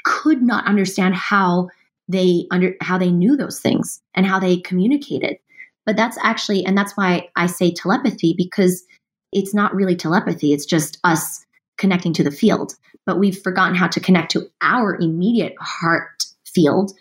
[0.04, 1.68] could not understand how
[2.08, 5.38] they under how they knew those things and how they communicated.
[5.86, 8.84] But that's actually, and that's why I say telepathy because
[9.32, 10.52] it's not really telepathy.
[10.52, 11.44] It's just us
[11.76, 12.74] connecting to the field.
[13.06, 16.92] But we've forgotten how to connect to our immediate heart field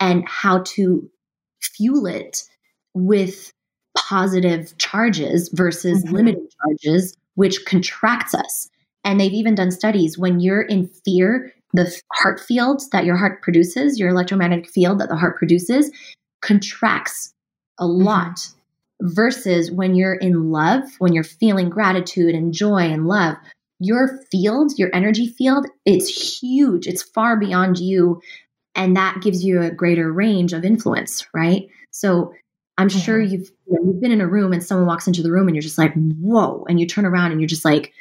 [0.00, 1.08] and how to
[1.60, 2.42] fuel it
[2.94, 3.52] with
[3.96, 6.14] positive charges versus mm-hmm.
[6.14, 8.68] limited charges which contracts us.
[9.04, 13.42] And they've even done studies when you're in fear, the heart field that your heart
[13.42, 15.90] produces, your electromagnetic field that the heart produces,
[16.40, 17.34] contracts
[17.78, 18.04] a mm-hmm.
[18.04, 18.36] lot.
[18.36, 18.58] Mm-hmm.
[19.04, 23.36] Versus when you're in love, when you're feeling gratitude and joy and love,
[23.80, 26.86] your field, your energy field, it's huge.
[26.86, 28.20] It's far beyond you.
[28.76, 31.68] And that gives you a greater range of influence, right?
[31.90, 32.32] So
[32.78, 32.98] I'm mm-hmm.
[32.98, 35.46] sure you've you know, you've been in a room and someone walks into the room
[35.46, 37.92] and you're just like, whoa, and you turn around and you're just like,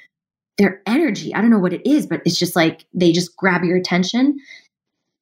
[0.57, 3.63] their energy, I don't know what it is, but it's just like they just grab
[3.63, 4.39] your attention.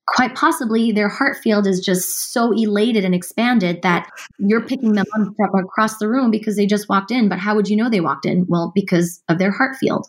[0.07, 4.09] Quite possibly, their heart field is just so elated and expanded that
[4.39, 7.29] you're picking them up from across the room because they just walked in.
[7.29, 8.45] But how would you know they walked in?
[8.47, 10.07] Well, because of their heart field.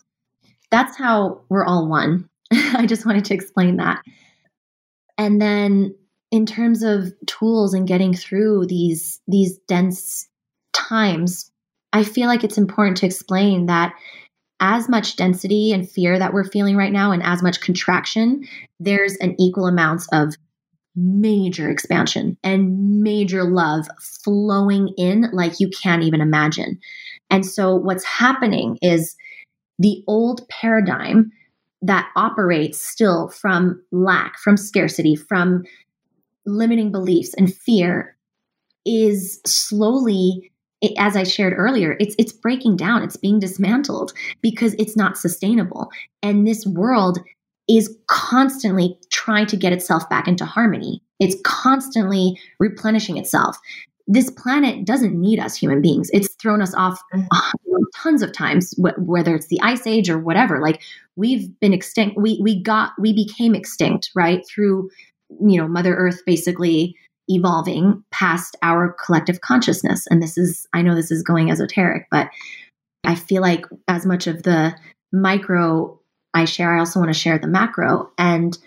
[0.71, 2.27] That's how we're all one.
[2.51, 4.01] I just wanted to explain that.
[5.17, 5.93] And then
[6.31, 10.27] in terms of tools and getting through these these dense
[10.73, 11.51] times
[11.93, 13.93] i feel like it's important to explain that
[14.61, 18.47] as much density and fear that we're feeling right now and as much contraction,
[18.79, 20.35] there's an equal amounts of
[20.95, 23.87] major expansion and major love
[24.23, 26.79] flowing in like you can't even imagine.
[27.29, 29.15] And so what's happening is
[29.79, 31.31] the old paradigm
[31.81, 35.63] that operates still from lack, from scarcity, from
[36.45, 38.15] limiting beliefs and fear
[38.85, 40.51] is slowly
[40.97, 45.91] as I shared earlier, it's it's breaking down, it's being dismantled because it's not sustainable.
[46.23, 47.19] And this world
[47.69, 51.01] is constantly trying to get itself back into harmony.
[51.19, 53.57] It's constantly replenishing itself.
[54.07, 56.09] This planet doesn't need us human beings.
[56.11, 56.99] It's thrown us off
[57.31, 57.51] uh,
[57.95, 60.59] tons of times, wh- whether it's the ice age or whatever.
[60.59, 60.81] Like
[61.15, 62.17] we've been extinct.
[62.17, 64.89] We we got we became extinct right through
[65.39, 66.95] you know Mother Earth basically
[67.27, 70.07] evolving past our collective consciousness.
[70.07, 72.29] And this is I know this is going esoteric, but
[73.03, 74.75] I feel like as much of the
[75.11, 75.99] micro
[76.33, 78.11] I share, I also want to share the macro.
[78.17, 78.57] And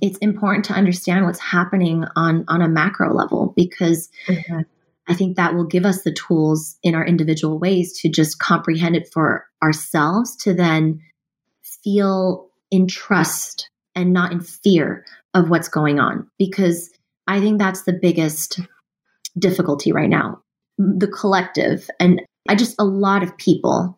[0.00, 4.60] it's important to understand what's happening on on a macro level because mm-hmm.
[5.08, 8.94] I think that will give us the tools in our individual ways to just comprehend
[8.94, 11.00] it for ourselves to then
[11.62, 15.04] feel in trust and not in fear
[15.34, 16.90] of what's going on because
[17.26, 18.60] I think that's the biggest
[19.38, 20.40] difficulty right now.
[20.78, 23.96] The collective and I just a lot of people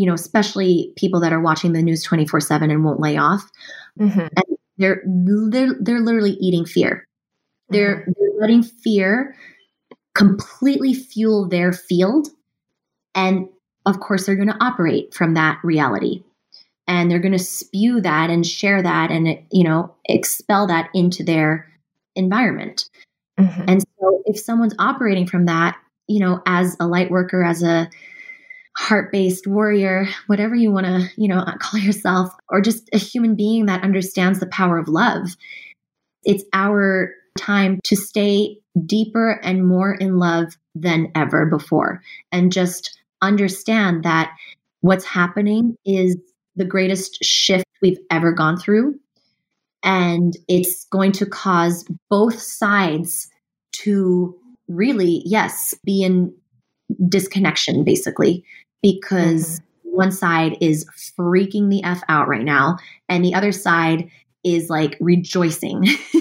[0.00, 3.50] you know, especially people that are watching the news 24 7 and won't lay off.
[3.98, 4.20] Mm-hmm.
[4.20, 5.02] And they're,
[5.50, 7.06] they're, they're literally eating fear.
[7.68, 8.12] They're, mm-hmm.
[8.16, 9.36] they're letting fear
[10.14, 12.28] completely fuel their field.
[13.14, 13.46] And
[13.86, 16.22] of course, they're going to operate from that reality.
[16.90, 21.22] And they're going to spew that and share that and, you know, expel that into
[21.22, 21.70] their
[22.16, 22.90] environment.
[23.38, 23.64] Mm-hmm.
[23.68, 27.88] And so if someone's operating from that, you know, as a light worker, as a
[28.76, 33.66] heart-based warrior, whatever you want to, you know, call yourself, or just a human being
[33.66, 35.36] that understands the power of love.
[36.24, 43.00] It's our time to stay deeper and more in love than ever before and just
[43.22, 44.32] understand that
[44.80, 46.16] what's happening is
[46.60, 48.94] the greatest shift we've ever gone through
[49.82, 53.30] and it's going to cause both sides
[53.72, 54.36] to
[54.68, 56.32] really yes be in
[57.08, 58.44] disconnection basically
[58.82, 59.96] because mm-hmm.
[59.96, 60.84] one side is
[61.18, 62.76] freaking the F out right now
[63.08, 64.10] and the other side
[64.44, 65.84] is like rejoicing.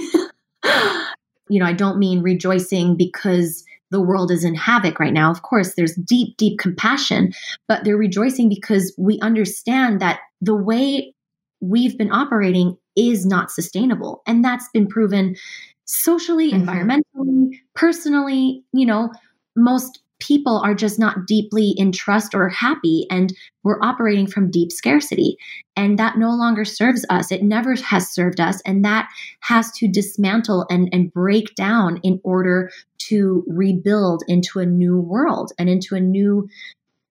[1.50, 5.32] you know, I don't mean rejoicing because the world is in havoc right now.
[5.32, 7.34] Of course, there's deep, deep compassion,
[7.68, 11.14] but they're rejoicing because we understand that the way
[11.62, 14.22] we've been operating is not sustainable.
[14.28, 15.36] And that's been proven
[15.86, 16.70] socially, mm-hmm.
[16.70, 18.64] environmentally, personally.
[18.74, 19.12] You know,
[19.56, 24.72] most people are just not deeply in trust or happy and we're operating from deep
[24.72, 25.38] scarcity.
[25.76, 27.32] And that no longer serves us.
[27.32, 28.62] It never has served us.
[28.66, 29.10] And that
[29.42, 32.70] has to dismantle and, and break down in order
[33.10, 36.50] to rebuild into a new world and into a new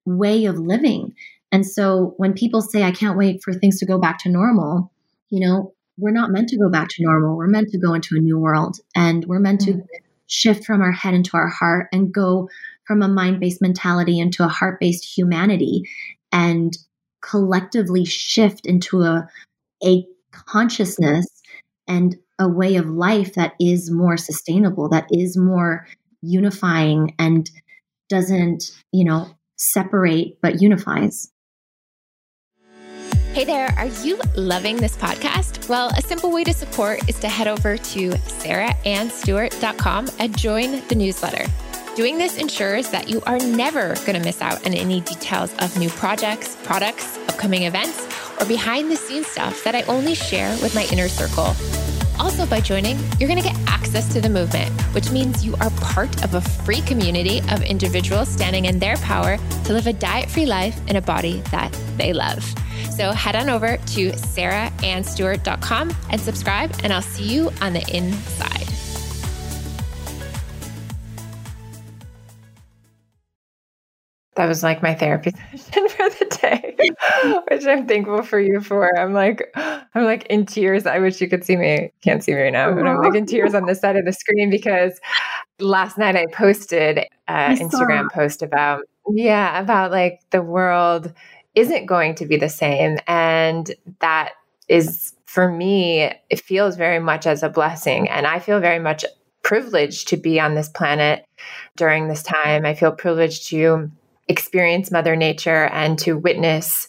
[0.04, 1.14] way of living.
[1.50, 4.92] And so when people say i can't wait for things to go back to normal
[5.30, 7.36] you know we're not meant to go back to normal.
[7.36, 8.78] We're meant to go into a new world.
[8.94, 9.80] And we're meant mm-hmm.
[9.80, 9.86] to
[10.28, 12.48] shift from our head into our heart and go
[12.88, 15.84] from a mind based mentality into a heart based humanity
[16.32, 16.76] and
[17.20, 19.28] collectively shift into a,
[19.84, 21.26] a consciousness
[21.86, 25.86] and a way of life that is more sustainable, that is more
[26.22, 27.50] unifying and
[28.08, 31.30] doesn't, you know, separate but unifies.
[33.32, 35.68] Hey there, are you loving this podcast?
[35.68, 40.94] Well, a simple way to support is to head over to sarahannstewart.com and join the
[40.94, 41.44] newsletter.
[41.98, 45.76] Doing this ensures that you are never going to miss out on any details of
[45.76, 48.06] new projects, products, upcoming events,
[48.40, 51.56] or behind the scenes stuff that I only share with my inner circle.
[52.20, 55.70] Also, by joining, you're going to get access to the movement, which means you are
[55.80, 60.30] part of a free community of individuals standing in their power to live a diet
[60.30, 62.44] free life in a body that they love.
[62.96, 68.77] So head on over to sarahannstewart.com and subscribe, and I'll see you on the inside.
[74.38, 76.76] That was like my therapy session for the day,
[77.50, 78.96] which I'm thankful for you for.
[78.96, 80.86] I'm like, I'm like in tears.
[80.86, 81.92] I wish you could see me.
[82.02, 84.12] Can't see me right now, but I'm like in tears on this side of the
[84.12, 85.00] screen because
[85.58, 91.12] last night I posted an Instagram post about, yeah, about like the world
[91.56, 92.98] isn't going to be the same.
[93.08, 94.34] And that
[94.68, 98.08] is for me, it feels very much as a blessing.
[98.08, 99.04] And I feel very much
[99.42, 101.24] privileged to be on this planet
[101.76, 102.64] during this time.
[102.64, 103.90] I feel privileged to
[104.28, 106.86] experience Mother Nature and to witness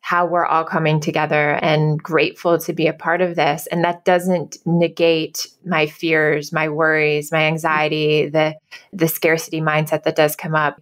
[0.00, 3.68] how we're all coming together and grateful to be a part of this.
[3.68, 8.56] And that doesn't negate my fears, my worries, my anxiety, the
[8.92, 10.80] the scarcity mindset that does come up,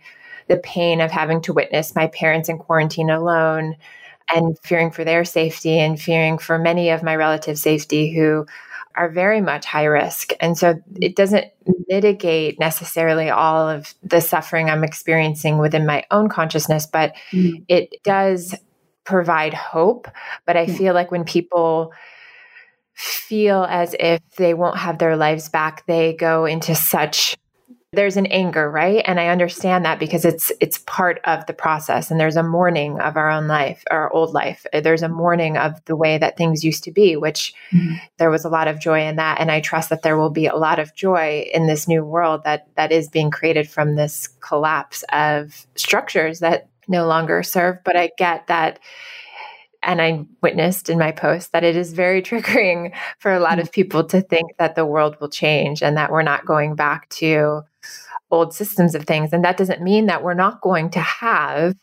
[0.48, 3.76] the pain of having to witness my parents in quarantine alone
[4.34, 8.46] and fearing for their safety and fearing for many of my relatives' safety who
[8.94, 10.32] are very much high risk.
[10.40, 11.46] And so it doesn't
[11.88, 17.64] mitigate necessarily all of the suffering I'm experiencing within my own consciousness, but mm.
[17.68, 18.54] it does
[19.04, 20.08] provide hope.
[20.46, 20.76] But I yeah.
[20.76, 21.92] feel like when people
[22.94, 27.36] feel as if they won't have their lives back, they go into such
[27.92, 29.02] there's an anger right?
[29.06, 33.00] And i understand that because it's it's part of the process and there's a mourning
[33.00, 34.64] of our own life our old life.
[34.72, 37.96] There's a mourning of the way that things used to be which mm-hmm.
[38.18, 39.40] there was a lot of joy in that.
[39.40, 42.44] And i trust that there will be a lot of joy in this new world
[42.44, 47.78] that that is being created from this collapse of structures that no longer serve.
[47.84, 48.78] But i get that
[49.82, 53.62] and I witnessed in my post that it is very triggering for a lot mm.
[53.62, 57.08] of people to think that the world will change and that we're not going back
[57.10, 57.62] to
[58.30, 59.32] old systems of things.
[59.32, 61.74] And that doesn't mean that we're not going to have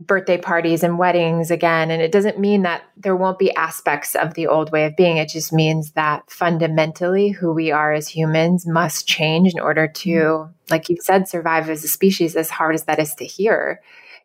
[0.00, 1.90] birthday parties and weddings again.
[1.90, 5.16] And it doesn't mean that there won't be aspects of the old way of being.
[5.16, 10.08] It just means that fundamentally who we are as humans must change in order to,
[10.08, 10.52] mm.
[10.70, 13.80] like you said, survive as a species, as hard as that is to hear.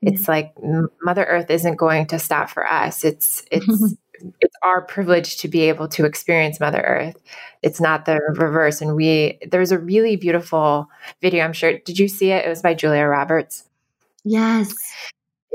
[0.07, 0.53] It's like
[1.01, 3.03] Mother Earth isn't going to stop for us.
[3.03, 3.67] It's, it's,
[4.41, 7.17] it's our privilege to be able to experience Mother Earth.
[7.61, 8.81] It's not the reverse.
[8.81, 10.89] And we, there's a really beautiful
[11.21, 11.43] video.
[11.43, 11.79] I'm sure.
[11.79, 12.45] Did you see it?
[12.45, 13.63] It was by Julia Roberts.
[14.23, 14.73] Yes.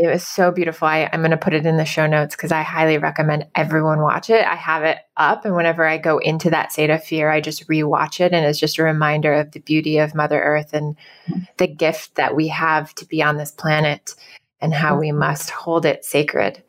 [0.01, 0.86] It was so beautiful.
[0.86, 4.01] I, am going to put it in the show notes because I highly recommend everyone
[4.01, 4.46] watch it.
[4.46, 7.66] I have it up, and whenever I go into that state of fear, I just
[7.68, 10.96] rewatch it, and it's just a reminder of the beauty of Mother Earth and
[11.28, 11.40] mm-hmm.
[11.57, 14.14] the gift that we have to be on this planet
[14.61, 16.62] and how we must hold it sacred.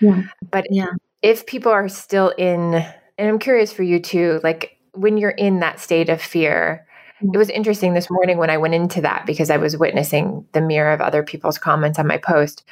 [0.00, 0.22] Yeah.
[0.50, 5.16] But yeah if people are still in, and I'm curious for you too, like when
[5.16, 6.86] you're in that state of fear,
[7.22, 10.60] it was interesting this morning when I went into that because I was witnessing the
[10.60, 12.64] mirror of other people's comments on my post.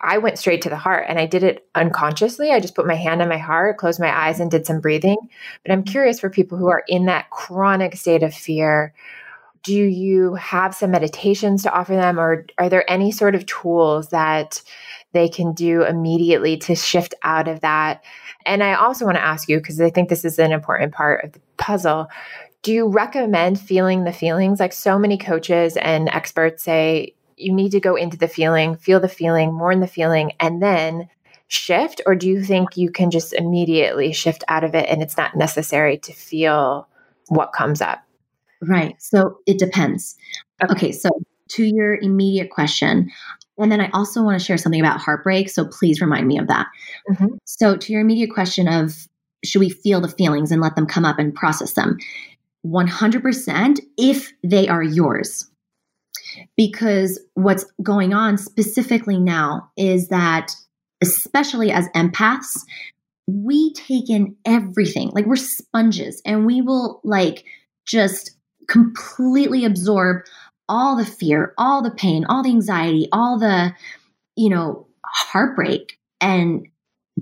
[0.00, 2.50] I went straight to the heart and I did it unconsciously.
[2.50, 5.16] I just put my hand on my heart, closed my eyes, and did some breathing.
[5.64, 8.92] But I'm curious for people who are in that chronic state of fear.
[9.62, 14.10] Do you have some meditations to offer them, or are there any sort of tools
[14.10, 14.60] that
[15.14, 18.04] they can do immediately to shift out of that.
[18.44, 21.24] And I also want to ask you, because I think this is an important part
[21.24, 22.08] of the puzzle.
[22.64, 24.58] Do you recommend feeling the feelings?
[24.58, 29.00] Like so many coaches and experts say, you need to go into the feeling, feel
[29.00, 31.08] the feeling, mourn the feeling, and then
[31.46, 32.00] shift?
[32.06, 35.36] Or do you think you can just immediately shift out of it and it's not
[35.36, 36.88] necessary to feel
[37.28, 38.02] what comes up?
[38.62, 38.96] Right.
[38.98, 40.16] So it depends.
[40.62, 40.72] Okay.
[40.72, 41.10] okay so
[41.50, 43.10] to your immediate question,
[43.58, 45.50] and then I also want to share something about heartbreak.
[45.50, 46.66] So please remind me of that.
[47.10, 47.26] Mm-hmm.
[47.44, 49.06] So, to your immediate question of
[49.44, 51.98] should we feel the feelings and let them come up and process them?
[52.64, 55.50] 100% if they are yours.
[56.56, 60.54] Because what's going on specifically now is that,
[61.02, 62.58] especially as empaths,
[63.26, 65.10] we take in everything.
[65.10, 67.44] Like we're sponges and we will like
[67.86, 68.32] just
[68.68, 70.24] completely absorb
[70.68, 73.74] all the fear, all the pain, all the anxiety, all the,
[74.36, 76.66] you know, heartbreak and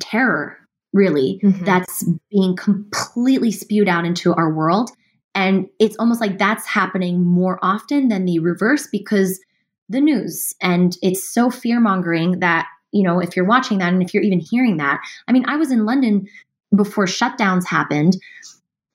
[0.01, 0.57] terror,
[0.93, 1.65] really, mm-hmm.
[1.65, 4.91] that's being completely spewed out into our world.
[5.35, 9.41] And it's almost like that's happening more often than the reverse because
[9.89, 14.03] the news and it's so fear mongering that, you know, if you're watching that and
[14.03, 16.27] if you're even hearing that, I mean, I was in London
[16.75, 18.17] before shutdowns happened.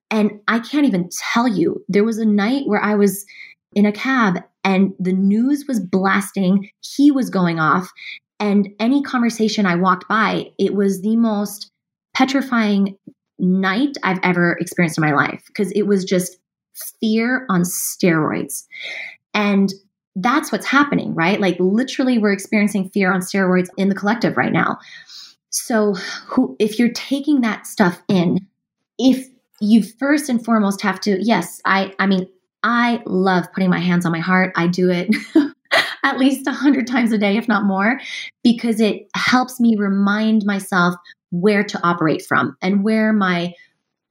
[0.10, 3.26] And I can't even tell you, there was a night where I was
[3.74, 6.70] in a cab and the news was blasting.
[6.82, 7.92] He was going off.
[8.40, 11.72] And any conversation I walked by, it was the most
[12.14, 12.98] petrifying
[13.40, 16.38] night I've ever experienced in my life because it was just
[17.00, 18.66] fear on steroids.
[19.34, 19.74] And
[20.16, 21.40] that's what's happening, right?
[21.40, 24.80] Like literally we're experiencing fear on steroids in the collective right now.
[25.50, 25.94] So
[26.28, 28.48] who if you're taking that stuff in,
[28.98, 29.28] if
[29.60, 32.28] you first and foremost have to yes, I I mean
[32.64, 34.54] I love putting my hands on my heart.
[34.56, 35.16] I do it
[36.08, 38.00] at least a hundred times a day, if not more,
[38.44, 40.96] because it helps me remind myself
[41.32, 43.54] where to operate from and where my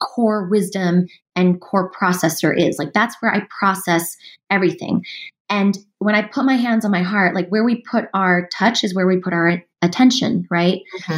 [0.00, 2.78] core wisdom and core processor is.
[2.78, 4.16] Like that's where I process
[4.50, 5.04] everything.
[5.48, 8.84] And when I put my hands on my heart, like where we put our touch
[8.84, 10.82] is where we put our attention, right?
[11.00, 11.14] Mm-hmm.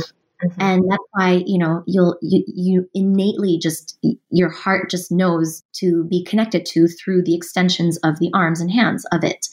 [0.47, 0.61] Mm-hmm.
[0.61, 3.99] And that's why, you know, you'll, you, you innately just,
[4.31, 8.70] your heart just knows to be connected to through the extensions of the arms and
[8.70, 9.49] hands of it.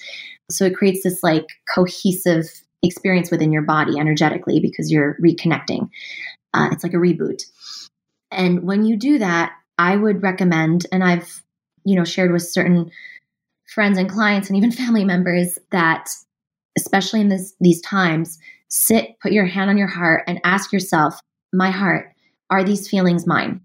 [0.49, 2.45] So it creates this like cohesive
[2.83, 5.89] experience within your body energetically because you're reconnecting.
[6.53, 7.43] Uh, it's like a reboot.
[8.31, 11.43] And when you do that, I would recommend, and I've,
[11.83, 12.91] you know, shared with certain
[13.73, 16.09] friends and clients and even family members that,
[16.77, 18.37] especially in this, these times,
[18.69, 21.19] sit, put your hand on your heart, and ask yourself,
[21.53, 22.11] my heart,
[22.49, 23.61] are these feelings mine?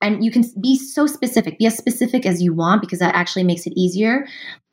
[0.00, 3.42] And you can be so specific, be as specific as you want because that actually
[3.44, 4.26] makes it easier.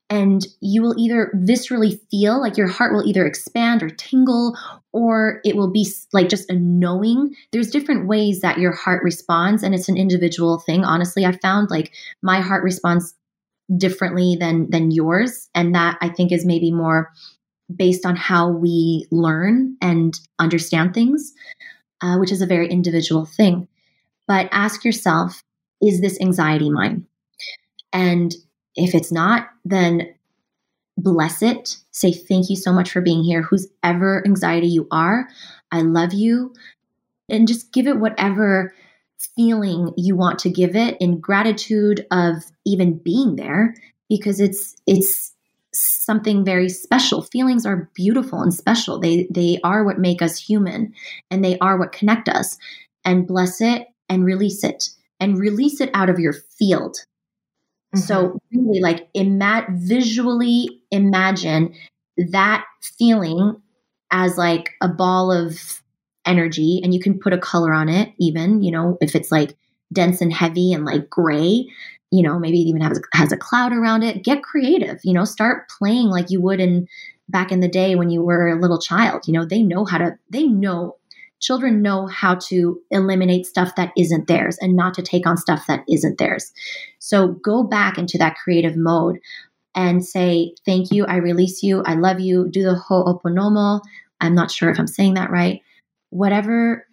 [0.09, 4.55] And you will either viscerally feel like your heart will either expand or tingle,
[4.93, 7.35] or it will be like just a knowing.
[7.51, 10.85] There's different ways that your heart responds, and it's an individual thing.
[10.85, 13.15] Honestly, I found like my heart responds
[13.77, 17.11] differently than than yours, and that I think is maybe more
[17.75, 21.33] based on how we learn and understand things,
[22.01, 23.67] uh, which is a very individual thing.
[24.27, 25.41] But ask yourself
[25.81, 27.05] is this anxiety mine?
[27.91, 28.33] And
[28.75, 30.13] if it's not, then
[30.97, 31.77] bless it.
[31.91, 33.41] Say thank you so much for being here.
[33.41, 35.27] Whose ever anxiety you are,
[35.71, 36.53] I love you.
[37.29, 38.73] And just give it whatever
[39.35, 43.75] feeling you want to give it in gratitude of even being there
[44.09, 45.33] because it's it's
[45.73, 47.21] something very special.
[47.21, 48.99] Feelings are beautiful and special.
[48.99, 50.93] They they are what make us human
[51.31, 52.57] and they are what connect us.
[53.03, 56.97] And bless it and release it and release it out of your field.
[57.95, 58.01] Mm-hmm.
[58.01, 61.73] So really like ima- visually imagine
[62.31, 63.61] that feeling
[64.11, 65.81] as like a ball of
[66.25, 69.55] energy and you can put a color on it even, you know, if it's like
[69.93, 71.67] dense and heavy and like gray,
[72.11, 74.23] you know, maybe it even has, has a cloud around it.
[74.23, 76.87] Get creative, you know, start playing like you would in
[77.29, 79.27] back in the day when you were a little child.
[79.27, 80.95] You know, they know how to, they know
[81.39, 85.65] children know how to eliminate stuff that isn't theirs and not to take on stuff
[85.67, 86.51] that isn't theirs.
[86.99, 89.19] So go back into that creative mode
[89.75, 91.05] and say, Thank you.
[91.05, 91.83] I release you.
[91.83, 92.49] I love you.
[92.49, 93.81] Do the ho'oponomo.
[94.21, 95.61] I'm not sure if I'm saying that right.
[96.09, 96.87] Whatever,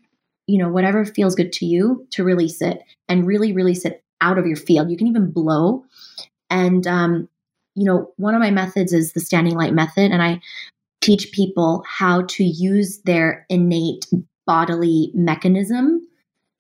[0.47, 4.39] you know, whatever feels good to you to release it and really release it out
[4.39, 4.91] of your field.
[4.91, 5.85] You can even blow.
[6.51, 7.29] And, um,
[7.75, 10.11] you know, one of my methods is the standing light method.
[10.11, 10.41] And I
[11.01, 14.07] teach people how to use their innate
[14.47, 16.07] bodily mechanism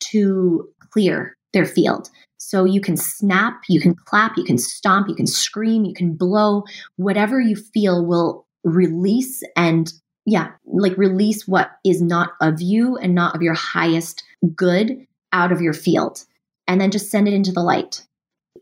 [0.01, 2.11] to clear their field.
[2.39, 6.15] So you can snap, you can clap, you can stomp, you can scream, you can
[6.15, 6.65] blow,
[6.97, 9.93] whatever you feel will release and
[10.25, 14.23] yeah, like release what is not of you and not of your highest
[14.55, 16.25] good out of your field.
[16.69, 18.07] And then just send it into the light.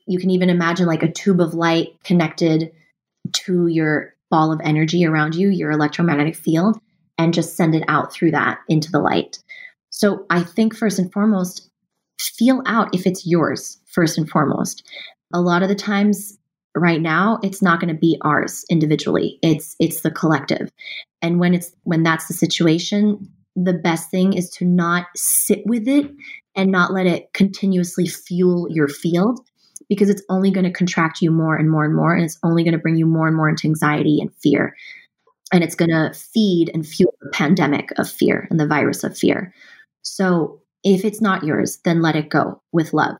[0.06, 2.72] You can even imagine like a tube of light connected
[3.32, 6.80] to your ball of energy around you, your electromagnetic field
[7.20, 9.38] and just send it out through that into the light.
[9.90, 11.68] So I think first and foremost,
[12.18, 14.88] feel out if it's yours, first and foremost.
[15.34, 16.38] A lot of the times
[16.74, 20.70] right now it's not going to be ours individually it's it's the collective
[21.20, 25.88] and when it's when that's the situation the best thing is to not sit with
[25.88, 26.08] it
[26.54, 29.40] and not let it continuously fuel your field
[29.88, 32.62] because it's only going to contract you more and more and more and it's only
[32.62, 34.76] going to bring you more and more into anxiety and fear
[35.52, 39.16] and it's going to feed and fuel the pandemic of fear and the virus of
[39.16, 39.52] fear.
[40.02, 43.16] So if it's not yours, then let it go with love.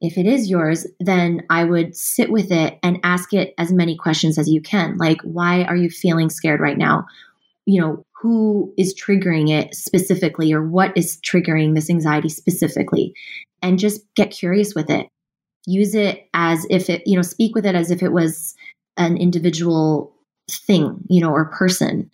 [0.00, 3.96] If it is yours, then I would sit with it and ask it as many
[3.96, 4.96] questions as you can.
[4.96, 7.06] Like, why are you feeling scared right now?
[7.66, 13.14] You know, who is triggering it specifically, or what is triggering this anxiety specifically?
[13.62, 15.06] And just get curious with it.
[15.66, 18.54] Use it as if it, you know, speak with it as if it was
[18.96, 20.14] an individual
[20.58, 22.10] thing, you know, or person,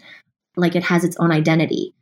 [0.57, 1.95] like it has its own identity,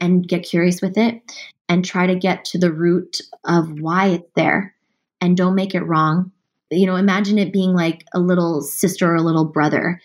[0.00, 1.20] and get curious with it
[1.68, 4.74] and try to get to the root of why it's there
[5.20, 6.30] and don't make it wrong.
[6.70, 10.00] You know, imagine it being like a little sister or a little brother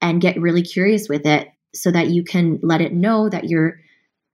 [0.00, 3.78] and get really curious with it so that you can let it know that you're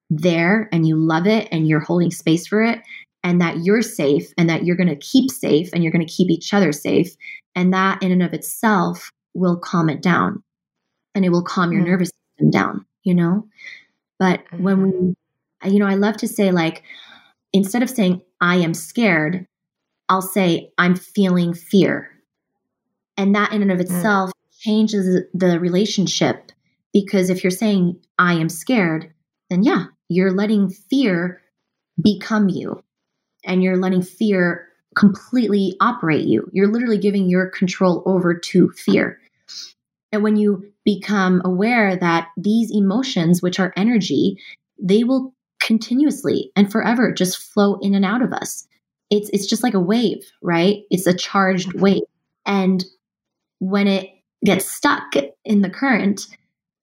[0.08, 2.80] there and you love it and you're holding space for it
[3.22, 6.12] and that you're safe and that you're going to keep safe and you're going to
[6.12, 7.14] keep each other safe.
[7.54, 10.42] And that in and of itself will calm it down
[11.14, 11.90] and it will calm your mm-hmm.
[11.90, 13.46] nervous system down, you know?
[14.18, 14.62] But mm-hmm.
[14.62, 16.82] when we, you know, I love to say, like,
[17.52, 19.46] instead of saying, I am scared,
[20.08, 22.10] I'll say, I'm feeling fear.
[23.16, 23.82] And that in and of mm.
[23.82, 24.70] itself mm-hmm.
[24.70, 26.52] changes the relationship
[26.92, 29.12] because if you're saying, I am scared,
[29.48, 31.40] then yeah, you're letting fear
[32.02, 32.82] become you
[33.44, 36.48] and you're letting fear completely operate you.
[36.52, 39.20] You're literally giving your control over to fear.
[40.12, 44.36] And when you become aware that these emotions, which are energy,
[44.82, 48.66] they will continuously and forever just flow in and out of us.
[49.10, 50.82] It's it's just like a wave, right?
[50.90, 52.02] It's a charged wave.
[52.46, 52.84] And
[53.60, 54.10] when it
[54.44, 55.14] gets stuck
[55.44, 56.26] in the current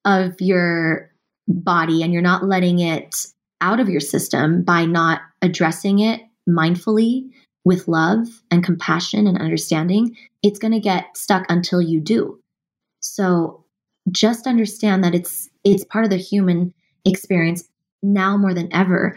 [0.06, 1.12] of your
[1.48, 3.26] body and you're not letting it
[3.62, 7.30] out of your system by not addressing it mindfully
[7.66, 12.40] with love and compassion and understanding, it's going to get stuck until you do.
[13.00, 13.66] So
[14.12, 16.74] just understand that it's it's part of the human
[17.06, 17.68] experience
[18.02, 19.16] now more than ever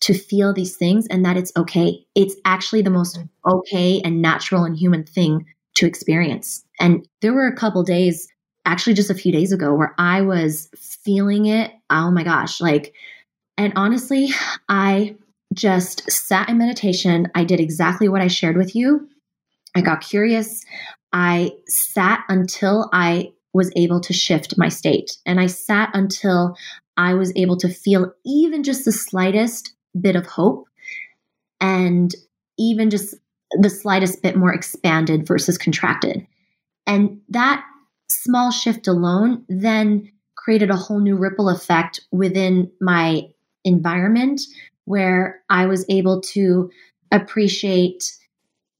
[0.00, 2.04] to feel these things and that it's okay.
[2.14, 5.46] It's actually the most okay and natural and human thing
[5.76, 6.64] to experience.
[6.78, 8.28] And there were a couple days,
[8.66, 11.72] actually just a few days ago, where I was feeling it.
[11.90, 12.60] Oh my gosh.
[12.60, 12.92] Like,
[13.56, 14.28] and honestly,
[14.68, 15.16] I
[15.54, 17.28] just sat in meditation.
[17.34, 19.08] I did exactly what I shared with you.
[19.74, 20.62] I got curious.
[21.12, 25.16] I sat until I was able to shift my state.
[25.24, 26.56] And I sat until
[26.96, 30.66] I was able to feel even just the slightest bit of hope
[31.60, 32.14] and
[32.58, 33.14] even just
[33.60, 36.26] the slightest bit more expanded versus contracted.
[36.86, 37.64] And that
[38.10, 43.22] small shift alone then created a whole new ripple effect within my
[43.64, 44.42] environment
[44.84, 46.70] where I was able to
[47.10, 48.04] appreciate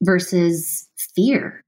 [0.02, 1.64] versus fear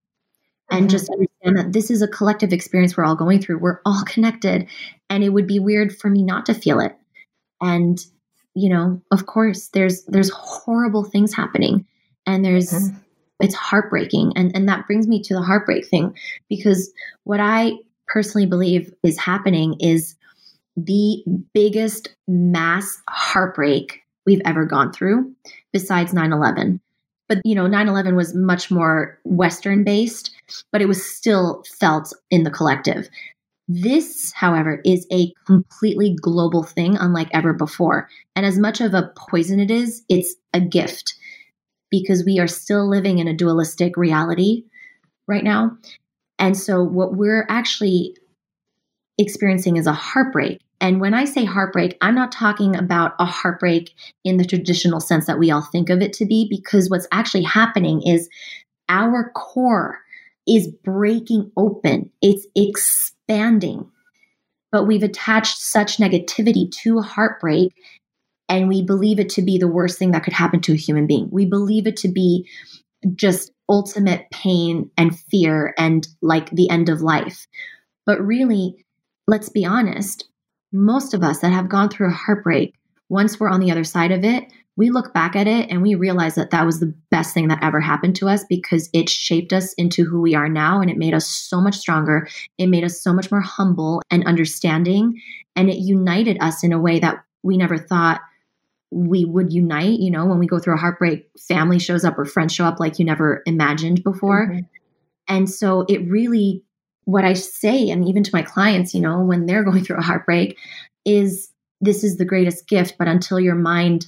[0.71, 0.89] and mm-hmm.
[0.89, 1.11] just
[1.47, 3.59] understand that this is a collective experience we're all going through.
[3.59, 4.69] We're all connected,
[5.09, 6.97] and it would be weird for me not to feel it.
[7.61, 7.99] And
[8.55, 11.87] you know, of course, there's there's horrible things happening,
[12.27, 12.97] and there's mm-hmm.
[13.41, 16.17] it's heartbreaking, and and that brings me to the heartbreak thing
[16.49, 16.91] because
[17.25, 17.73] what I
[18.07, 20.15] personally believe is happening is
[20.77, 21.25] the
[21.55, 25.33] biggest mass heartbreak we've ever gone through
[25.73, 26.81] besides 9-11
[27.29, 30.31] but you know 9-11 was much more western based
[30.73, 33.09] but it was still felt in the collective.
[33.69, 38.09] This however is a completely global thing unlike ever before.
[38.37, 41.15] And as much of a poison it is it's a gift
[41.91, 44.65] because we are still living in a dualistic reality
[45.27, 45.77] right now.
[46.39, 48.17] And so what we're actually
[49.19, 53.93] experiencing is a heartbreak and when I say heartbreak, I'm not talking about a heartbreak
[54.25, 57.45] in the traditional sense that we all think of it to be, because what's actually
[57.45, 58.29] happening is
[58.89, 60.01] our core
[60.47, 63.91] is breaking open, it's expanding.
[64.71, 67.73] But we've attached such negativity to heartbreak,
[68.49, 71.07] and we believe it to be the worst thing that could happen to a human
[71.07, 71.29] being.
[71.31, 72.49] We believe it to be
[73.15, 77.47] just ultimate pain and fear and like the end of life.
[78.05, 78.85] But really,
[79.27, 80.29] let's be honest,
[80.77, 82.75] most of us that have gone through a heartbreak,
[83.09, 84.45] once we're on the other side of it,
[84.77, 87.63] we look back at it and we realize that that was the best thing that
[87.63, 90.99] ever happened to us because it shaped us into who we are now and it
[90.99, 92.29] made us so much stronger.
[92.59, 95.21] It made us so much more humble and understanding.
[95.55, 98.21] And it united us in a way that we never thought
[98.91, 99.99] we would unite.
[99.99, 102.79] You know, when we go through a heartbreak, family shows up or friends show up
[102.79, 104.49] like you never imagined before.
[104.49, 104.61] Mm-hmm.
[105.29, 106.63] And so it really
[107.07, 110.03] what I say, and even to my clients, you know, when they're going through a
[110.03, 110.59] heartbreak,
[111.07, 111.51] is
[111.81, 112.97] this is the greatest gift.
[112.99, 114.07] But until your mind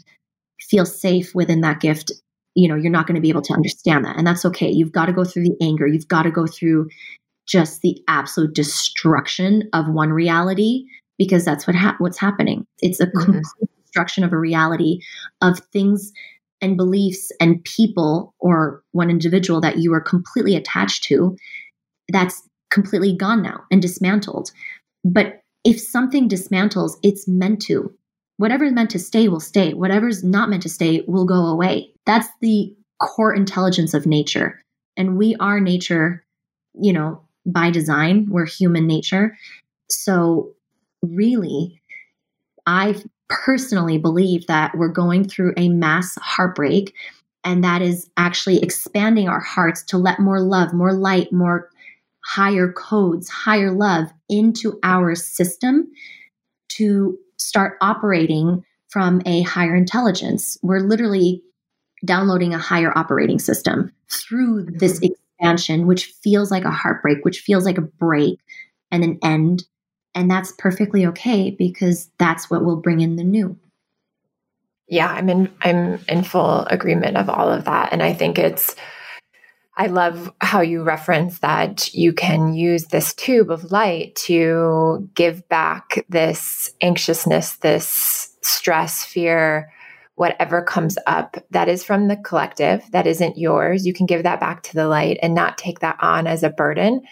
[0.60, 2.12] feels safe within that gift,
[2.54, 4.16] you know, you're not going to be able to understand that.
[4.16, 4.68] And that's okay.
[4.68, 5.86] You've got to go through the anger.
[5.86, 6.88] You've got to go through
[7.46, 10.84] just the absolute destruction of one reality
[11.18, 12.66] because that's what ha- what's happening.
[12.80, 13.20] It's a mm-hmm.
[13.20, 15.00] complete destruction of a reality
[15.40, 16.12] of things
[16.60, 21.36] and beliefs and people or one individual that you are completely attached to
[22.08, 24.50] that's completely gone now and dismantled.
[25.04, 27.92] But if something dismantles, it's meant to.
[28.36, 29.74] Whatever's meant to stay will stay.
[29.74, 31.92] Whatever's not meant to stay will go away.
[32.06, 34.62] That's the core intelligence of nature.
[34.96, 36.24] And we are nature,
[36.74, 38.26] you know, by design.
[38.30, 39.36] We're human nature.
[39.90, 40.52] So,
[41.02, 41.80] really,
[42.66, 42.96] I
[43.28, 46.94] personally believe that we're going through a mass heartbreak,
[47.44, 51.70] and that is actually expanding our hearts to let more love, more light, more
[52.28, 55.90] higher codes, higher love into our system
[56.68, 60.58] to start operating from a higher intelligence.
[60.62, 61.42] We're literally
[62.04, 67.64] downloading a higher operating system through this expansion, which feels like a heartbreak, which feels
[67.64, 68.38] like a break
[68.90, 69.64] and an end.
[70.14, 73.58] And that's perfectly okay because that's what will bring in the new.
[74.86, 77.90] Yeah, I'm in I'm in full agreement of all of that.
[77.92, 78.76] And I think it's
[79.80, 85.48] I love how you reference that you can use this tube of light to give
[85.48, 89.70] back this anxiousness, this stress, fear,
[90.16, 93.86] whatever comes up that is from the collective, that isn't yours.
[93.86, 96.50] You can give that back to the light and not take that on as a
[96.50, 97.02] burden.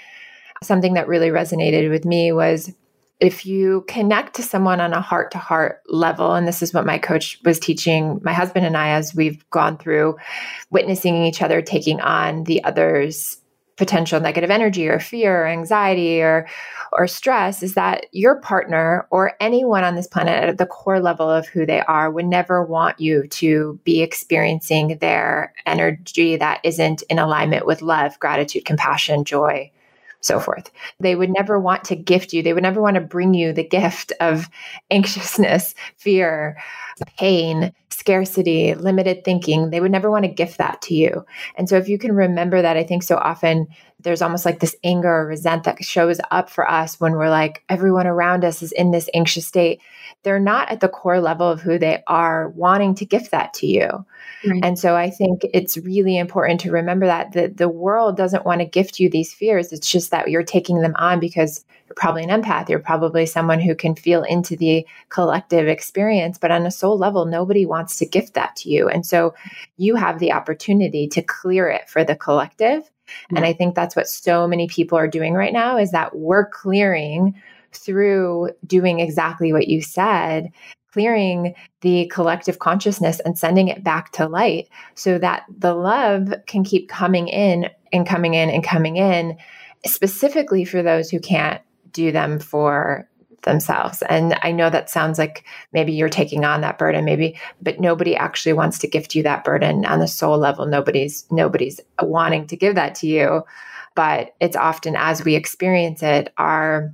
[0.61, 2.75] Something that really resonated with me was
[3.19, 6.85] if you connect to someone on a heart to heart level, and this is what
[6.85, 10.17] my coach was teaching my husband and I as we've gone through
[10.71, 13.39] witnessing each other taking on the other's
[13.77, 16.47] potential negative energy or fear or anxiety or
[16.93, 21.29] or stress is that your partner or anyone on this planet at the core level
[21.29, 27.03] of who they are would never want you to be experiencing their energy that isn't
[27.03, 29.71] in alignment with love, gratitude, compassion, joy,
[30.27, 30.71] so forth.
[31.01, 33.67] They would never want to gift you, they would never want to bring you the
[33.67, 34.49] gift of
[34.91, 36.57] anxiousness, fear,
[37.19, 39.71] pain, scarcity, limited thinking.
[39.71, 41.25] They would never want to gift that to you.
[41.57, 43.67] And so, if you can remember that, I think so often
[44.07, 47.65] there's almost like this anger or resent that shows up for us when we're like,
[47.69, 49.81] everyone around us is in this anxious state.
[50.23, 53.67] They're not at the core level of who they are wanting to gift that to
[53.67, 54.07] you.
[54.47, 54.61] Right.
[54.63, 58.61] And so I think it's really important to remember that the, the world doesn't want
[58.61, 59.73] to gift you these fears.
[59.73, 62.69] It's just that you're taking them on because you're probably an empath.
[62.69, 66.39] You're probably someone who can feel into the collective experience.
[66.39, 68.89] But on a soul level, nobody wants to gift that to you.
[68.89, 69.35] And so
[69.79, 72.89] you have the opportunity to clear it for the collective.
[73.07, 73.37] Mm-hmm.
[73.37, 76.49] And I think that's what so many people are doing right now is that we're
[76.49, 77.35] clearing
[77.73, 80.51] through doing exactly what you said
[80.97, 86.65] clearing the collective consciousness and sending it back to light so that the love can
[86.65, 89.37] keep coming in and coming in and coming in,
[89.85, 91.61] specifically for those who can't
[91.93, 93.07] do them for
[93.47, 94.03] themselves.
[94.11, 98.15] And I know that sounds like maybe you're taking on that burden, maybe, but nobody
[98.15, 100.67] actually wants to gift you that burden on the soul level.
[100.67, 103.43] Nobody's nobody's wanting to give that to you.
[103.95, 106.93] But it's often as we experience it, our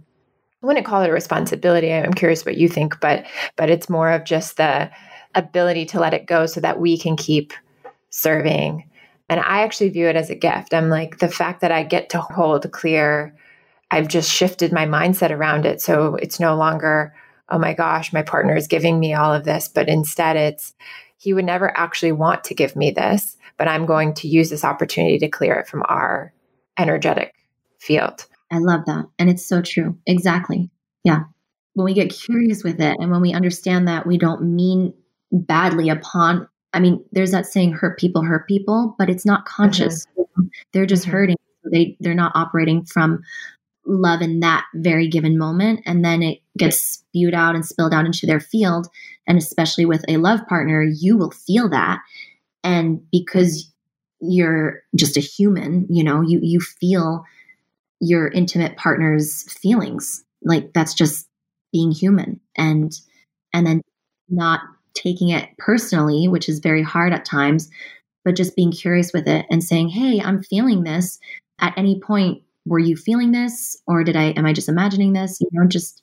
[0.62, 1.92] I wouldn't call it a responsibility.
[1.92, 3.26] I'm curious what you think, but
[3.56, 4.88] but it's more of just the
[5.34, 7.52] ability to let it go so that we can keep
[8.10, 8.88] serving.
[9.28, 10.74] And I actually view it as a gift.
[10.74, 13.34] I'm like the fact that I get to hold clear,
[13.92, 15.82] I've just shifted my mindset around it.
[15.82, 17.14] So it's no longer,
[17.50, 20.72] oh my gosh, my partner is giving me all of this, but instead it's
[21.18, 24.64] he would never actually want to give me this, but I'm going to use this
[24.64, 26.32] opportunity to clear it from our
[26.78, 27.34] energetic
[27.78, 28.26] field.
[28.50, 29.04] I love that.
[29.18, 29.98] And it's so true.
[30.06, 30.70] Exactly.
[31.04, 31.24] Yeah.
[31.74, 34.94] When we get curious with it and when we understand that we don't mean
[35.30, 40.06] badly upon, I mean, there's that saying, hurt people hurt people, but it's not conscious.
[40.18, 40.44] Mm-hmm.
[40.72, 41.12] They're just mm-hmm.
[41.12, 41.36] hurting.
[41.70, 43.22] They, they're not operating from
[43.84, 45.80] love in that very given moment.
[45.86, 48.88] And then it gets spewed out and spilled out into their field.
[49.26, 52.00] And especially with a love partner, you will feel that.
[52.64, 53.70] And because
[54.20, 57.24] you're just a human, you know, you, you feel
[58.00, 60.24] your intimate partner's feelings.
[60.42, 61.28] Like that's just
[61.72, 62.92] being human and
[63.54, 63.80] and then
[64.28, 64.60] not
[64.94, 67.70] taking it personally, which is very hard at times,
[68.24, 71.18] but just being curious with it and saying, "Hey, I'm feeling this.
[71.60, 75.40] At any point were you feeling this or did I am I just imagining this?"
[75.40, 76.02] You know, just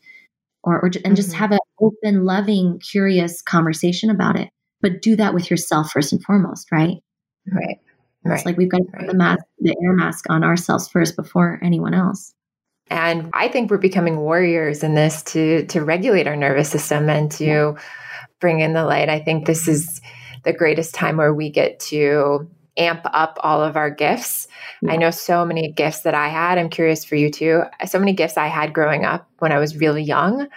[0.64, 1.16] or, or and mm-hmm.
[1.16, 4.50] just have an open, loving, curious conversation about it.
[4.82, 6.98] But do that with yourself first and foremost, right?
[7.52, 7.78] Right.
[8.26, 8.36] Right.
[8.36, 11.60] It's like we've got to put the mask, the air mask on ourselves first before
[11.64, 12.34] anyone else.
[12.90, 17.32] And I think we're becoming warriors in this to to regulate our nervous system and
[17.34, 17.74] to yeah.
[18.42, 19.10] bring in the light.
[19.10, 20.02] I think this is
[20.44, 22.50] the greatest time where we get to
[22.80, 24.48] amp up all of our gifts.
[24.82, 24.94] Yeah.
[24.94, 26.58] I know so many gifts that I had.
[26.58, 27.64] I'm curious for you too.
[27.86, 30.48] So many gifts I had growing up when I was really young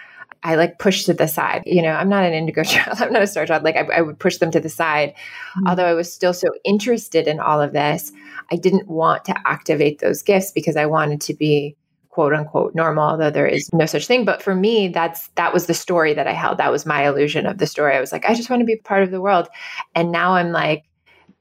[0.43, 1.63] I like pushed to the side.
[1.65, 3.01] You know, I'm not an indigo child.
[3.01, 3.63] I'm not a star child.
[3.63, 5.13] Like I, I would push them to the side.
[5.13, 5.67] Mm-hmm.
[5.67, 8.11] Although I was still so interested in all of this,
[8.51, 11.75] I didn't want to activate those gifts because I wanted to be
[12.09, 14.25] quote unquote normal, although there is no such thing.
[14.25, 16.57] But for me, that's that was the story that I held.
[16.57, 17.95] That was my illusion of the story.
[17.95, 19.47] I was like, I just want to be part of the world.
[19.95, 20.83] And now I'm like,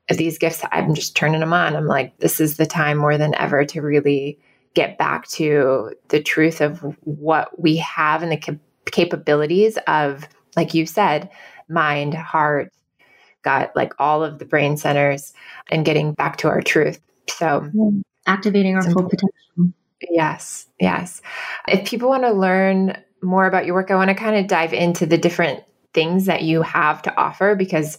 [0.08, 1.76] these gifts, I'm just turning them on.
[1.76, 4.38] I'm like, this is the time more than ever to really
[4.74, 8.58] get back to the truth of what we have and the
[8.90, 10.26] capabilities of,
[10.56, 11.30] like you said,
[11.68, 12.72] mind, heart,
[13.42, 15.32] got like all of the brain centers
[15.70, 17.00] and getting back to our truth.
[17.28, 19.74] So, mm, activating our full potential.
[20.08, 21.22] Yes, yes.
[21.68, 24.72] If people want to learn more about your work, I want to kind of dive
[24.72, 25.62] into the different
[25.94, 27.98] things that you have to offer because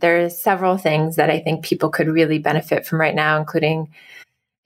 [0.00, 3.88] there's several things that I think people could really benefit from right now, including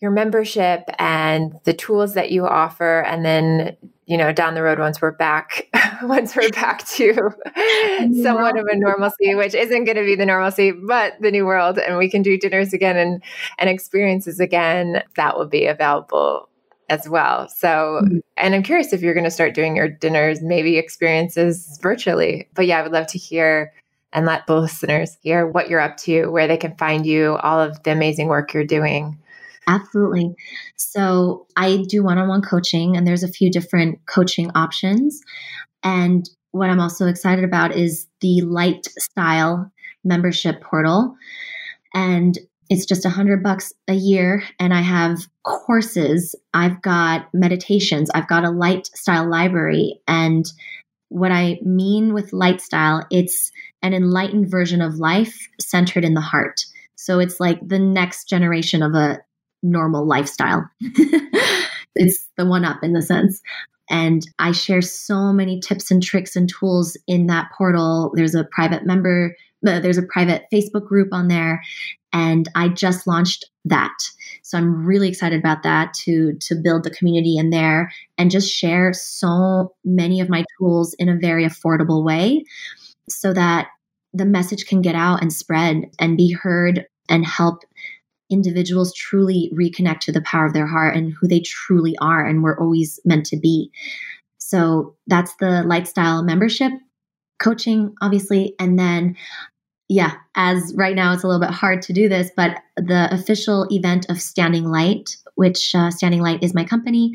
[0.01, 3.01] your membership and the tools that you offer.
[3.01, 3.77] And then
[4.07, 5.67] you know down the road once we're back
[6.03, 7.15] once we're back to
[8.23, 11.79] somewhat of a normalcy which isn't going to be the normalcy but the new world
[11.79, 13.23] and we can do dinners again and
[13.59, 16.49] and experiences again that will be available
[16.89, 17.49] as well.
[17.49, 18.19] So mm-hmm.
[18.37, 22.67] and i'm curious if you're going to start doing your dinners maybe experiences virtually but
[22.67, 23.73] yeah i would love to hear
[24.15, 27.61] and let the listeners hear what you're up to where they can find you all
[27.61, 29.19] of the amazing work you're doing
[29.67, 30.35] Absolutely.
[30.77, 35.21] So I do one on one coaching, and there's a few different coaching options.
[35.83, 39.73] And what I'm also excited about is the Light Style
[40.05, 41.17] membership portal.
[41.95, 42.39] And
[42.71, 44.43] it's just a hundred bucks a year.
[44.59, 50.01] And I have courses, I've got meditations, I've got a light style library.
[50.09, 50.45] And
[51.09, 53.51] what I mean with light style, it's
[53.83, 56.65] an enlightened version of life centered in the heart.
[56.97, 59.21] So it's like the next generation of a
[59.63, 60.69] normal lifestyle.
[61.95, 63.41] it's the one up in the sense.
[63.91, 68.13] And I share so many tips and tricks and tools in that portal.
[68.15, 71.63] There's a private member, uh, there's a private Facebook group on there.
[72.13, 73.97] And I just launched that.
[74.43, 78.53] So I'm really excited about that to to build the community in there and just
[78.53, 82.45] share so many of my tools in a very affordable way
[83.09, 83.69] so that
[84.13, 87.63] the message can get out and spread and be heard and help
[88.35, 92.43] individuals truly reconnect to the power of their heart and who they truly are and
[92.43, 93.71] we're always meant to be.
[94.39, 96.73] So that's the Light Style membership
[97.41, 98.55] coaching, obviously.
[98.59, 99.17] And then,
[99.89, 103.67] yeah, as right now it's a little bit hard to do this, but the official
[103.71, 107.15] event of Standing Light, which uh, Standing Light is my company,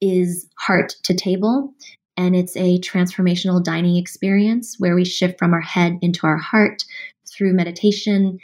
[0.00, 1.72] is Heart to Table.
[2.16, 6.84] And it's a transformational dining experience where we shift from our head into our heart
[7.26, 8.38] through meditation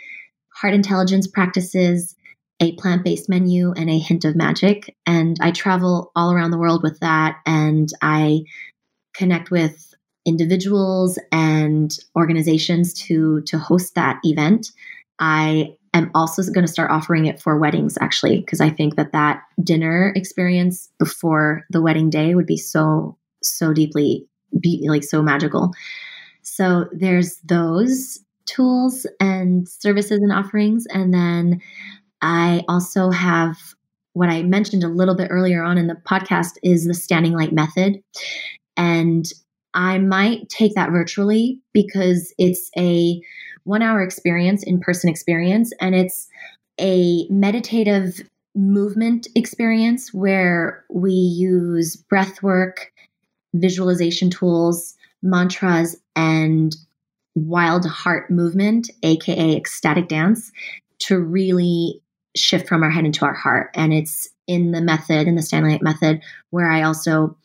[0.57, 2.14] heart intelligence practices,
[2.61, 4.96] a plant based menu, and a hint of magic.
[5.04, 7.36] And I travel all around the world with that.
[7.44, 8.44] And I
[9.14, 9.94] connect with
[10.24, 14.68] individuals and organizations to, to host that event.
[15.18, 19.12] I am also going to start offering it for weddings, actually, because I think that
[19.12, 24.26] that dinner experience before the wedding day would be so, so deeply,
[24.59, 25.72] be, like so magical.
[26.42, 30.86] So there's those tools and services and offerings.
[30.86, 31.61] And then
[32.22, 33.57] I also have
[34.12, 37.53] what I mentioned a little bit earlier on in the podcast is the standing light
[37.53, 38.01] method.
[38.76, 39.26] And
[39.74, 43.20] I might take that virtually because it's a
[43.64, 46.28] one hour experience, in person experience, and it's
[46.80, 48.22] a meditative
[48.55, 52.90] movement experience where we use breath work,
[53.55, 56.74] visualization tools, mantras, and
[57.37, 60.51] wild heart movement, aka ecstatic dance,
[60.99, 62.01] to really
[62.34, 63.70] shift from our head into our heart.
[63.74, 67.37] And it's in the method, in the Light method, where I also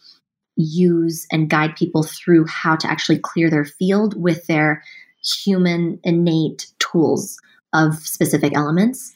[0.56, 4.84] use and guide people through how to actually clear their field with their
[5.24, 7.38] human innate tools
[7.74, 9.14] of specific elements.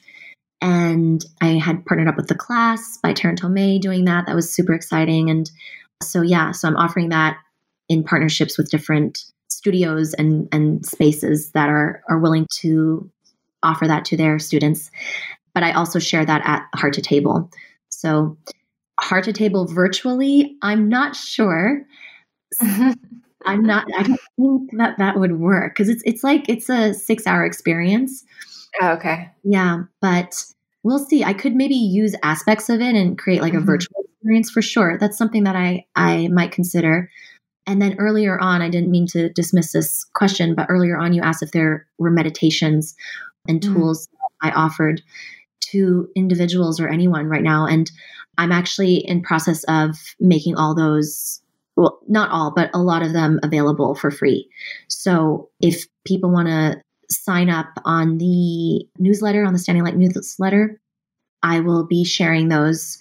[0.61, 4.25] And I had partnered up with the class by Taryn Toomey doing that.
[4.25, 5.29] That was super exciting.
[5.29, 5.49] And
[6.01, 7.37] so, yeah, so I'm offering that
[7.89, 9.25] in partnerships with different
[9.65, 13.09] studios and, and spaces that are, are willing to
[13.63, 14.91] offer that to their students.
[15.55, 17.49] But I also share that at Heart to Table.
[17.89, 18.37] So,
[18.99, 21.81] Heart to Table virtually, I'm not sure.
[22.61, 26.93] I'm not, I don't think that that would work because it's, it's like it's a
[26.93, 28.23] six hour experience.
[28.81, 29.31] Oh, okay.
[29.43, 29.83] Yeah.
[29.99, 30.45] But
[30.83, 31.23] we'll see.
[31.23, 33.63] I could maybe use aspects of it and create like mm-hmm.
[33.63, 34.99] a virtual experience for sure.
[34.99, 37.09] That's something that I, I might consider.
[37.67, 41.21] And then earlier on, I didn't mean to dismiss this question, but earlier on, you
[41.21, 42.95] asked if there were meditations
[43.47, 43.73] and mm.
[43.73, 44.11] tools mm.
[44.41, 45.01] I offered
[45.71, 47.65] to individuals or anyone right now.
[47.65, 47.89] And
[48.37, 51.41] I'm actually in process of making all those
[51.77, 54.49] well, not all, but a lot of them available for free.
[54.87, 60.79] So if people want to sign up on the newsletter, on the Standing Light newsletter,
[61.43, 62.97] I will be sharing those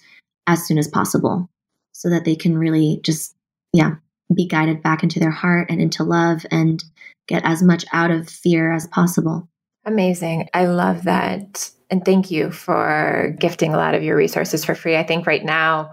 [0.47, 1.49] as soon as possible
[1.93, 3.35] so that they can really just,
[3.71, 3.95] yeah,
[4.33, 6.83] be guided back into their heart and into love and
[7.27, 9.47] get as much out of fear as possible.
[9.85, 10.49] Amazing.
[10.53, 11.69] I love that.
[11.91, 14.97] And thank you for gifting a lot of your resources for free.
[14.97, 15.91] I think right now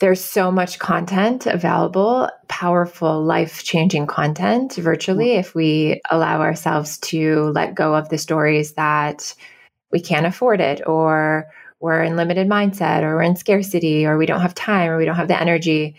[0.00, 5.38] there's so much content available, powerful, life changing content virtually mm.
[5.38, 9.34] if we allow ourselves to let go of the stories that
[9.92, 11.46] we can't afford it or
[11.80, 15.04] we're in limited mindset or we're in scarcity or we don't have time or we
[15.04, 15.96] don't have the energy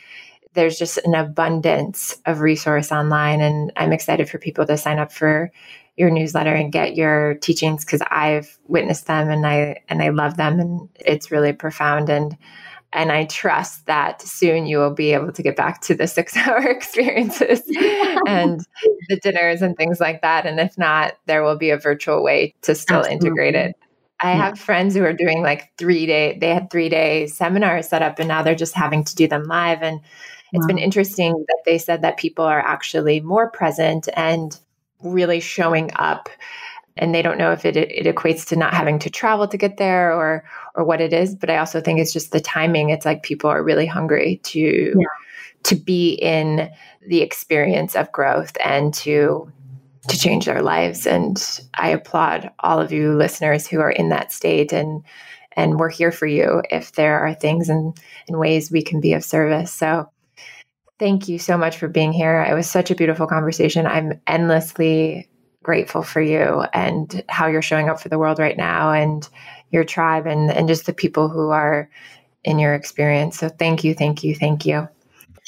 [0.54, 5.12] there's just an abundance of resource online and i'm excited for people to sign up
[5.12, 5.52] for
[5.97, 10.38] your newsletter and get your teachings because i've witnessed them and i and i love
[10.38, 12.38] them and it's really profound and
[12.93, 16.36] and i trust that soon you will be able to get back to the six
[16.36, 17.62] hour experiences
[18.28, 18.62] and
[19.10, 22.54] the dinners and things like that and if not there will be a virtual way
[22.62, 23.28] to still Absolutely.
[23.28, 23.76] integrate it
[24.24, 28.04] I have friends who are doing like three day, they had three day seminars set
[28.04, 29.82] up and now they're just having to do them live.
[29.82, 29.99] And
[30.54, 30.68] it's wow.
[30.68, 34.60] been interesting that they said that people are actually more present and
[35.04, 36.30] really showing up
[36.97, 39.78] and they don't know if it, it equates to not having to travel to get
[39.78, 40.43] there or
[40.76, 43.49] or what it is but i also think it's just the timing it's like people
[43.49, 45.06] are really hungry to yeah.
[45.64, 46.70] to be in
[47.08, 49.52] the experience of growth and to
[50.08, 51.06] to change their lives.
[51.06, 55.04] And I applaud all of you listeners who are in that state and
[55.54, 57.93] and we're here for you if there are things and,
[58.28, 59.72] and ways we can be of service.
[59.72, 60.10] So
[61.02, 62.45] thank you so much for being here.
[62.47, 63.88] It was such a beautiful conversation.
[63.88, 65.28] I'm endlessly
[65.64, 69.28] grateful for you and how you're showing up for the world right now and
[69.72, 71.89] your tribe and, and just the people who are
[72.43, 73.39] in your experience.
[73.39, 74.88] So thank you, thank you, thank you.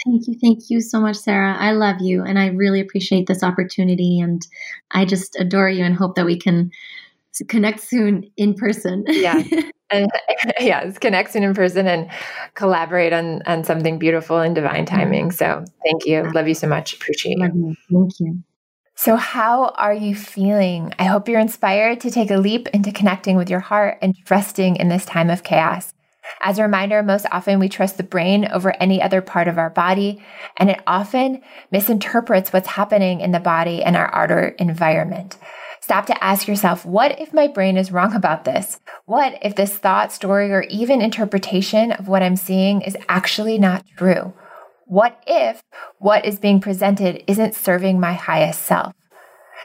[0.06, 0.36] Thank you.
[0.42, 1.56] Thank you so much, Sarah.
[1.56, 4.20] I love you and I really appreciate this opportunity.
[4.20, 4.46] And
[4.90, 6.72] I just adore you and hope that we can
[7.48, 9.04] connect soon in person.
[9.08, 9.44] yeah.
[9.94, 10.10] And
[10.60, 12.10] yeah, connect soon in person and
[12.56, 15.32] collaborate on, on something beautiful and divine timing.
[15.32, 16.24] So thank you.
[16.32, 16.94] Love you so much.
[16.94, 17.46] Appreciate you.
[17.46, 17.76] you.
[17.92, 18.44] Thank you.
[18.96, 20.94] So, how are you feeling?
[21.00, 24.76] I hope you're inspired to take a leap into connecting with your heart and trusting
[24.76, 25.94] in this time of chaos.
[26.42, 29.72] As a reminder, most often we trust the brain over any other part of our
[29.72, 30.24] body,
[30.58, 35.38] and it often misinterprets what's happening in the body and our outer environment.
[35.84, 38.80] Stop to ask yourself, what if my brain is wrong about this?
[39.04, 43.84] What if this thought, story, or even interpretation of what I'm seeing is actually not
[43.98, 44.32] true?
[44.86, 45.62] What if
[46.00, 48.94] what is being presented isn't serving my highest self?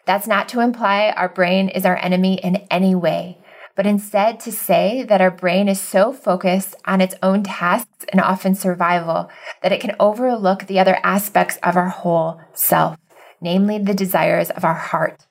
[0.07, 3.39] That's not to imply our brain is our enemy in any way
[3.77, 8.21] but instead to say that our brain is so focused on its own tasks and
[8.21, 9.31] often survival
[9.63, 12.97] that it can overlook the other aspects of our whole self,
[13.41, 15.28] namely the desires of our heart.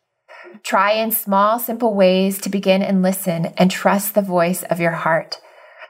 [0.68, 4.92] Try in small, simple ways to begin and listen and trust the voice of your
[4.92, 5.40] heart.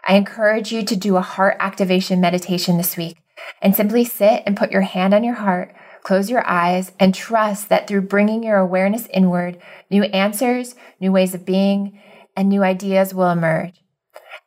[0.08, 3.18] I encourage you to do a heart activation meditation this week
[3.60, 5.74] and simply sit and put your hand on your heart,
[6.04, 9.60] close your eyes, and trust that through bringing your awareness inward,
[9.90, 12.00] new answers, new ways of being,
[12.36, 13.82] and new ideas will emerge.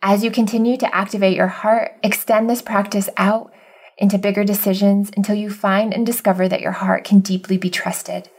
[0.00, 3.52] As you continue to activate your heart, extend this practice out
[3.98, 8.30] into bigger decisions until you find and discover that your heart can deeply be trusted.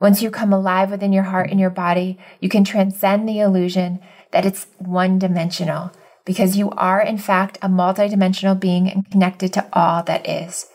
[0.00, 4.00] Once you come alive within your heart and your body, you can transcend the illusion
[4.32, 5.92] that it's one dimensional
[6.24, 10.66] because you are, in fact, a multidimensional being and connected to all that is.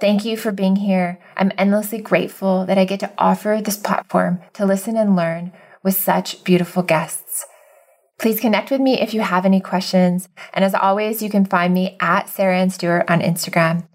[0.00, 1.20] Thank you for being here.
[1.36, 5.52] I'm endlessly grateful that I get to offer this platform to listen and learn
[5.84, 7.44] with such beautiful guests.
[8.18, 10.28] Please connect with me if you have any questions.
[10.52, 13.86] And as always, you can find me at Sarah Ann Stewart on Instagram.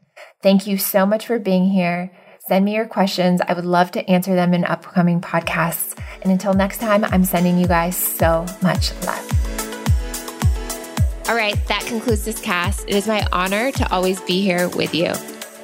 [0.43, 2.11] Thank you so much for being here.
[2.47, 3.41] Send me your questions.
[3.45, 5.99] I would love to answer them in upcoming podcasts.
[6.21, 9.33] And until next time, I'm sending you guys so much love.
[11.27, 12.85] All right, that concludes this cast.
[12.87, 15.11] It is my honor to always be here with you.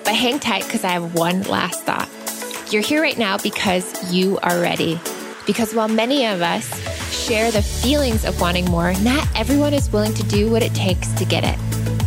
[0.04, 2.10] But hang tight because I have one last thought.
[2.70, 5.00] You're here right now because you are ready.
[5.48, 6.68] Because while many of us
[7.14, 11.14] share the feelings of wanting more, not everyone is willing to do what it takes
[11.14, 11.58] to get it.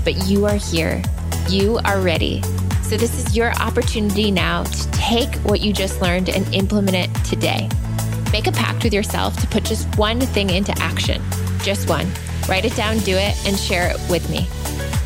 [0.04, 1.02] But you are here.
[1.48, 2.42] You are ready.
[2.88, 7.24] So, this is your opportunity now to take what you just learned and implement it
[7.24, 7.68] today.
[8.30, 11.20] Make a pact with yourself to put just one thing into action.
[11.62, 12.06] Just one.
[12.48, 14.46] Write it down, do it, and share it with me.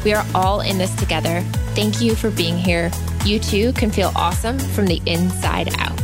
[0.04, 1.40] We are all in this together.
[1.74, 2.90] Thank you for being here.
[3.24, 5.99] You too can feel awesome from the inside out.